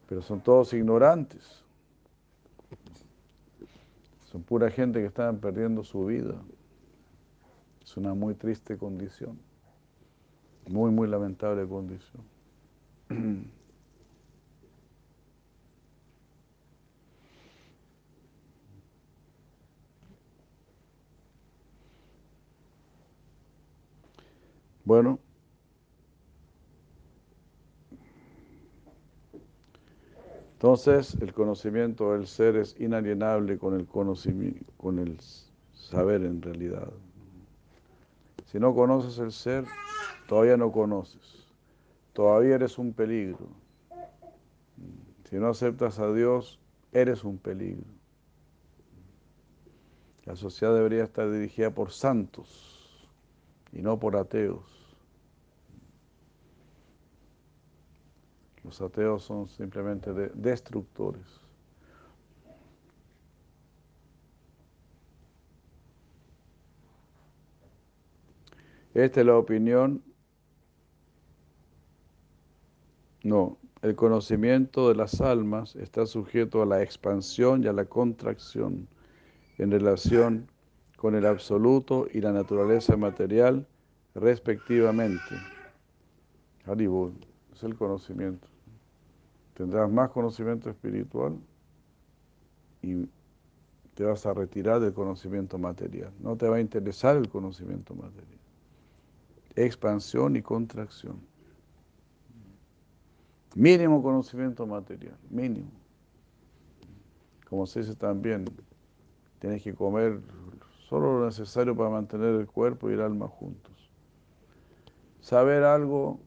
Pero 0.09 0.21
son 0.23 0.41
todos 0.41 0.73
ignorantes. 0.75 1.63
Son 4.25 4.43
pura 4.43 4.71
gente 4.71 5.01
que 5.01 5.07
están 5.07 5.39
perdiendo 5.39 5.83
su 5.83 6.05
vida. 6.07 6.35
Es 7.83 7.97
una 7.97 8.13
muy 8.13 8.35
triste 8.35 8.77
condición. 8.77 9.39
Muy, 10.69 10.91
muy 10.91 11.09
lamentable 11.09 11.67
condición. 11.67 12.23
Bueno. 24.87 25.19
Entonces, 30.53 31.17
el 31.21 31.33
conocimiento 31.33 32.13
del 32.13 32.29
ser 32.29 32.55
es 32.57 32.81
inalienable 32.81 33.59
con 33.59 33.75
el 33.75 33.87
conocimiento, 33.87 34.73
con 34.77 35.01
el 35.01 35.19
saber 35.75 36.23
en 36.23 36.41
realidad. 36.41 36.89
Si 38.47 38.61
no 38.61 38.75
conoces 38.77 39.19
el 39.19 39.33
ser, 39.33 39.65
todavía 40.29 40.57
no 40.57 40.73
conoces. 40.73 41.47
Todavía 42.13 42.55
eres 42.57 42.79
un 42.79 42.93
peligro. 42.93 43.49
Si 45.29 45.37
no 45.37 45.49
aceptas 45.49 45.99
a 45.99 46.13
Dios, 46.13 46.61
eres 46.93 47.25
un 47.25 47.39
peligro. 47.39 47.85
La 50.25 50.35
sociedad 50.37 50.75
debería 50.75 51.05
estar 51.05 51.31
dirigida 51.31 51.71
por 51.71 51.93
santos 51.93 53.09
y 53.73 53.83
no 53.83 53.99
por 53.99 54.17
ateos. 54.17 54.97
Los 58.65 58.81
ateos 58.81 59.23
son 59.23 59.49
simplemente 59.49 60.13
de- 60.13 60.31
destructores. 60.35 61.41
Esta 68.95 69.21
es 69.21 69.27
la 69.27 69.37
opinión. 69.37 70.03
No, 73.23 73.59
el 73.87 73.95
conocimiento 73.95 74.89
de 74.89 74.97
las 74.97 75.21
almas 75.21 75.77
está 75.77 76.07
sujeto 76.07 76.61
a 76.61 76.67
la 76.67 76.83
expansión 76.83 77.63
y 77.63 77.69
a 77.69 77.73
la 77.73 77.85
contracción 77.85 78.89
en 79.59 79.71
relación 79.71 80.49
con 80.97 81.15
el 81.15 81.25
absoluto 81.25 82.09
y 82.13 82.21
la 82.21 82.33
naturaleza 82.33 82.97
material 82.97 83.65
respectivamente. 84.17 85.37
Haribol, 86.65 87.13
es 87.55 87.63
el 87.63 87.77
conocimiento. 87.77 88.49
Tendrás 89.55 89.89
más 89.89 90.11
conocimiento 90.11 90.69
espiritual 90.69 91.39
y 92.83 93.07
te 93.95 94.03
vas 94.03 94.27
a 94.27 94.35
retirar 94.35 94.81
del 94.81 94.95
conocimiento 94.95 95.59
material. 95.59 96.11
No 96.19 96.37
te 96.37 96.49
va 96.49 96.57
a 96.57 96.61
interesar 96.61 97.17
el 97.17 97.29
conocimiento 97.29 97.95
material. 97.95 98.41
Expansión 99.55 100.35
y 100.35 100.43
contracción. 100.43 101.36
Mínimo 103.57 104.03
conocimiento 104.03 104.67
material, 104.67 105.17
mínimo. 105.31 105.71
Como 107.49 107.67
se 107.67 107.81
dice 107.81 107.95
también, 107.95 108.45
tienes 109.39 109.63
que 109.63 109.75
comer 109.75 110.21
solo 110.91 111.21
lo 111.21 111.25
necesario 111.25 111.75
para 111.75 111.89
mantener 111.89 112.35
el 112.35 112.47
cuerpo 112.47 112.91
y 112.91 112.93
el 112.93 113.01
alma 113.01 113.29
juntos. 113.29 113.73
Saber 115.23 115.63
algo 115.63 116.21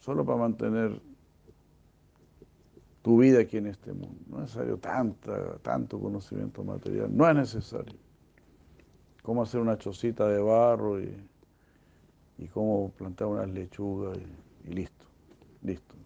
solo 0.00 0.24
para 0.24 0.38
mantener 0.38 1.02
tu 3.02 3.18
vida 3.18 3.40
aquí 3.40 3.58
en 3.58 3.66
este 3.66 3.92
mundo. 3.92 4.16
No 4.26 4.36
es 4.38 4.42
necesario 4.44 4.78
tanto 4.78 6.00
conocimiento 6.00 6.64
material, 6.64 7.14
no 7.14 7.28
es 7.28 7.36
necesario. 7.36 7.94
Cómo 9.22 9.42
hacer 9.42 9.60
una 9.60 9.76
chocita 9.76 10.26
de 10.28 10.40
barro 10.40 10.98
y, 10.98 11.14
cómo 12.54 12.90
plantar 12.96 13.28
unas 13.28 13.50
lechugas 13.50 14.16
y, 14.16 14.70
y, 14.70 14.72
listo. 14.72 14.93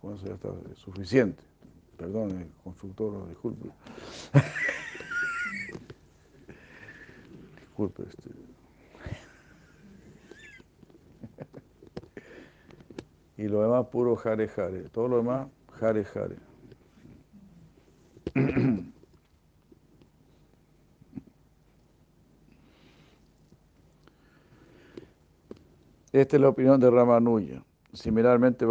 Con 0.01 0.15
eso 0.15 0.27
ya 0.27 0.35
está 0.35 0.51
suficiente. 0.75 1.43
Perdón, 1.97 2.31
el 2.39 2.51
constructor, 2.63 3.29
disculpe. 3.29 3.71
disculpe. 7.61 8.03
Este. 8.05 8.31
y 13.39 13.49
lo 13.49 13.63
demás 13.63 13.87
puro 13.87 14.17
jare 14.17 14.49
jare. 14.49 14.89
Todo 14.91 15.09
lo 15.09 15.17
demás 15.19 15.49
jare 15.79 16.05
jare. 16.05 16.37
Esta 26.13 26.37
es 26.37 26.43
la 26.43 26.49
opinión 26.49 26.81
de 26.81 26.91
Ramanuja. 26.91 27.65
Similarmente, 27.93 28.67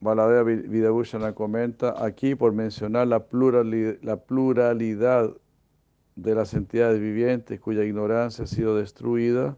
Baladea 0.00 0.42
Vidabhushana 0.42 1.34
comenta 1.34 2.04
aquí 2.04 2.34
por 2.34 2.52
mencionar 2.52 3.06
la 3.06 3.26
pluralidad, 3.26 3.96
la 4.02 4.16
pluralidad 4.16 5.34
de 6.16 6.34
las 6.34 6.54
entidades 6.54 7.00
vivientes 7.00 7.60
cuya 7.60 7.84
ignorancia 7.84 8.44
ha 8.44 8.46
sido 8.46 8.76
destruida, 8.76 9.56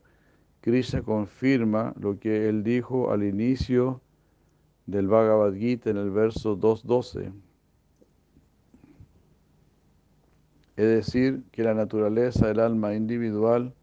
Krishna 0.60 1.02
confirma 1.02 1.94
lo 1.98 2.18
que 2.18 2.48
él 2.48 2.62
dijo 2.62 3.12
al 3.12 3.22
inicio 3.22 4.00
del 4.86 5.08
Bhagavad 5.08 5.54
Gita 5.54 5.90
en 5.90 5.96
el 5.96 6.10
verso 6.10 6.58
2.12. 6.58 7.32
Es 10.76 10.86
decir, 10.86 11.44
que 11.52 11.62
la 11.62 11.74
naturaleza 11.74 12.48
del 12.48 12.60
alma 12.60 12.94
individual 12.94 13.74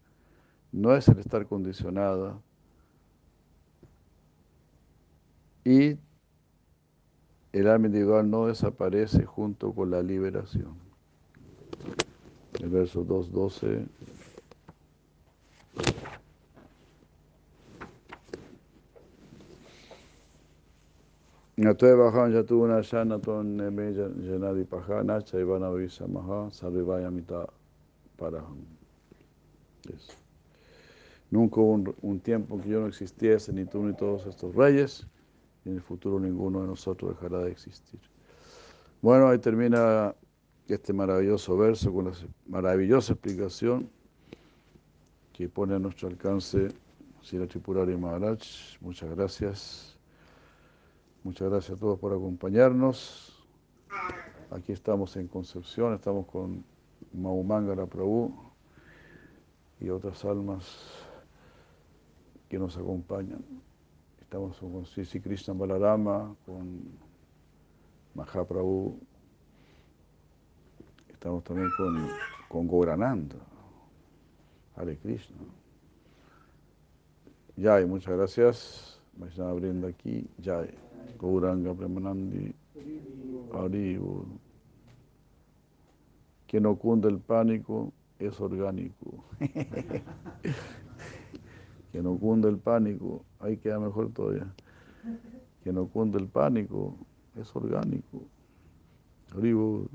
no 0.72 0.94
es 0.94 1.08
el 1.08 1.18
estar 1.18 1.46
condicionada 1.46 2.40
y 5.64 5.96
el 7.54 7.68
alma 7.68 7.86
individual 7.86 8.28
no 8.28 8.46
desaparece 8.46 9.24
junto 9.24 9.72
con 9.72 9.88
la 9.88 10.02
liberación. 10.02 10.74
El 12.60 12.68
verso 12.68 13.06
2.12. 13.06 13.86
Natoe 21.56 21.94
bajan 21.94 22.32
yatuna 22.32 22.82
shanaton 22.82 23.56
neme 23.56 23.94
janadi 23.94 24.64
pajana 24.64 25.22
chaivana 25.22 25.70
visamaha 25.70 26.50
sarvivayamita 26.50 27.46
paraham. 28.16 28.66
Yes. 29.88 30.08
Nunca 31.30 31.60
hubo 31.60 31.74
un, 31.74 31.94
un 32.02 32.18
tiempo 32.18 32.60
que 32.60 32.70
yo 32.70 32.80
no 32.80 32.88
existiese, 32.88 33.52
ni 33.52 33.64
tú 33.64 33.84
ni 33.84 33.94
todos 33.94 34.26
estos 34.26 34.56
reyes, 34.56 35.06
y 35.64 35.70
en 35.70 35.76
el 35.76 35.82
futuro 35.82 36.18
ninguno 36.20 36.60
de 36.60 36.68
nosotros 36.68 37.14
dejará 37.14 37.38
de 37.44 37.50
existir. 37.50 38.00
Bueno, 39.02 39.28
ahí 39.28 39.38
termina 39.38 40.14
este 40.68 40.92
maravilloso 40.92 41.56
verso 41.56 41.92
con 41.92 42.06
la 42.06 42.12
maravillosa 42.46 43.12
explicación 43.12 43.90
que 45.32 45.48
pone 45.48 45.74
a 45.74 45.78
nuestro 45.78 46.08
alcance 46.08 46.68
Sira 47.22 47.46
Tripurari 47.46 47.96
Maharaj. 47.96 48.40
Muchas 48.80 49.10
gracias. 49.10 49.98
Muchas 51.22 51.50
gracias 51.50 51.76
a 51.76 51.80
todos 51.80 51.98
por 51.98 52.12
acompañarnos. 52.12 53.46
Aquí 54.50 54.72
estamos 54.72 55.16
en 55.16 55.26
Concepción, 55.26 55.94
estamos 55.94 56.26
con 56.26 56.64
Maumangara 57.12 57.86
Prabhu 57.86 58.34
y 59.80 59.88
otras 59.88 60.24
almas 60.24 60.64
que 62.48 62.58
nos 62.58 62.76
acompañan. 62.76 63.42
Estamos 64.34 64.58
con 64.58 64.84
Sisi 64.84 65.20
Krishna 65.20 65.54
Balarama, 65.54 66.34
con 66.44 66.82
Mahaprabhu. 68.16 68.98
Estamos 71.08 71.44
también 71.44 71.70
con, 71.76 72.08
con 72.48 72.66
Gaurananda, 72.66 73.36
Hare 74.74 74.98
Krishna. 74.98 75.36
Yay, 77.54 77.86
muchas 77.86 78.16
gracias. 78.16 79.00
Vayan 79.18 79.46
abriendo 79.46 79.86
aquí. 79.86 80.28
Yay. 80.38 80.74
Gauranga 81.20 81.72
Premanandi, 81.72 82.52
Aribu. 83.52 84.26
Que 86.48 86.60
no 86.60 86.76
el 87.04 87.20
pánico 87.20 87.92
es 88.18 88.40
orgánico. 88.40 89.24
que 91.94 92.02
no 92.02 92.18
cunde 92.18 92.48
el 92.48 92.58
pánico, 92.58 93.24
ahí 93.38 93.56
queda 93.56 93.78
mejor 93.78 94.10
todavía. 94.12 94.52
Que 95.62 95.72
no 95.72 95.86
cunde 95.86 96.18
el 96.18 96.26
pánico 96.26 96.96
es 97.36 97.54
orgánico. 97.54 98.24
Aribu. 99.32 99.88